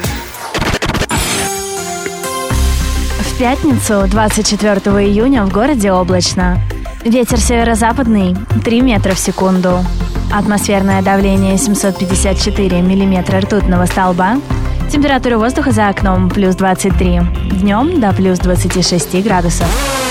В 3.19 3.39
пятницу, 3.39 4.05
24 4.07 4.75
июня, 5.05 5.45
в 5.45 5.53
городе 5.53 5.91
облачно. 5.91 6.63
Ветер 7.05 7.39
северо-западный 7.39 8.35
3 8.65 8.81
метра 8.81 9.13
в 9.13 9.19
секунду. 9.19 9.85
Атмосферное 10.33 11.03
давление 11.03 11.59
754 11.59 12.81
миллиметра 12.81 13.41
ртутного 13.41 13.85
столба. 13.85 14.41
Температура 14.91 15.37
воздуха 15.37 15.71
за 15.71 15.89
окном 15.89 16.31
плюс 16.31 16.57
23. 16.57 17.21
Днем 17.61 18.01
до 18.01 18.15
плюс 18.15 18.39
26 18.39 19.23
градусов. 19.23 20.04